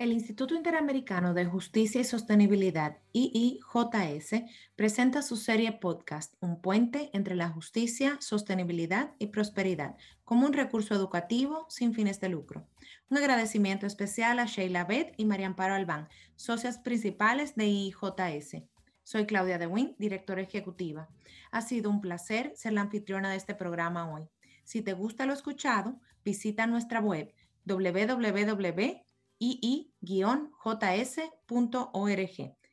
El 0.00 0.12
Instituto 0.12 0.54
Interamericano 0.54 1.34
de 1.34 1.44
Justicia 1.44 2.00
y 2.00 2.04
Sostenibilidad, 2.04 2.96
IIJS, 3.12 4.44
presenta 4.74 5.20
su 5.20 5.36
serie 5.36 5.72
podcast 5.72 6.32
Un 6.40 6.62
puente 6.62 7.10
entre 7.12 7.34
la 7.34 7.50
justicia, 7.50 8.16
sostenibilidad 8.18 9.12
y 9.18 9.26
prosperidad, 9.26 9.96
como 10.24 10.46
un 10.46 10.54
recurso 10.54 10.94
educativo 10.94 11.66
sin 11.68 11.92
fines 11.92 12.18
de 12.18 12.30
lucro. 12.30 12.66
Un 13.10 13.18
agradecimiento 13.18 13.84
especial 13.84 14.38
a 14.38 14.46
Sheila 14.46 14.84
Beth 14.84 15.12
y 15.18 15.26
María 15.26 15.48
Amparo 15.48 15.74
Albán, 15.74 16.08
socias 16.34 16.78
principales 16.78 17.54
de 17.54 17.66
IIJS. 17.66 18.62
Soy 19.02 19.26
Claudia 19.26 19.58
DeWin, 19.58 19.96
directora 19.98 20.40
ejecutiva. 20.40 21.10
Ha 21.50 21.60
sido 21.60 21.90
un 21.90 22.00
placer 22.00 22.54
ser 22.56 22.72
la 22.72 22.80
anfitriona 22.80 23.30
de 23.30 23.36
este 23.36 23.54
programa 23.54 24.10
hoy. 24.10 24.22
Si 24.64 24.80
te 24.80 24.94
gusta 24.94 25.26
lo 25.26 25.34
escuchado, 25.34 26.00
visita 26.24 26.66
nuestra 26.66 27.00
web 27.00 27.34
www 27.66 29.09
ii-js.org. 29.40 30.56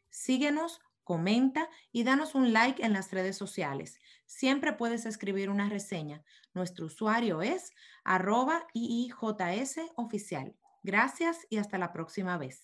Síguenos, 0.09 0.81
comenta 1.03 1.69
y 1.91 2.03
danos 2.03 2.35
un 2.35 2.53
like 2.53 2.83
en 2.85 2.93
las 2.93 3.11
redes 3.11 3.37
sociales. 3.37 3.99
Siempre 4.25 4.73
puedes 4.73 5.05
escribir 5.05 5.49
una 5.49 5.69
reseña. 5.69 6.23
Nuestro 6.53 6.87
usuario 6.87 7.41
es 7.41 7.71
arroba 8.03 8.67
iijs 8.73 9.79
oficial. 9.95 10.55
Gracias 10.83 11.47
y 11.49 11.57
hasta 11.57 11.77
la 11.77 11.93
próxima 11.93 12.37
vez. 12.37 12.63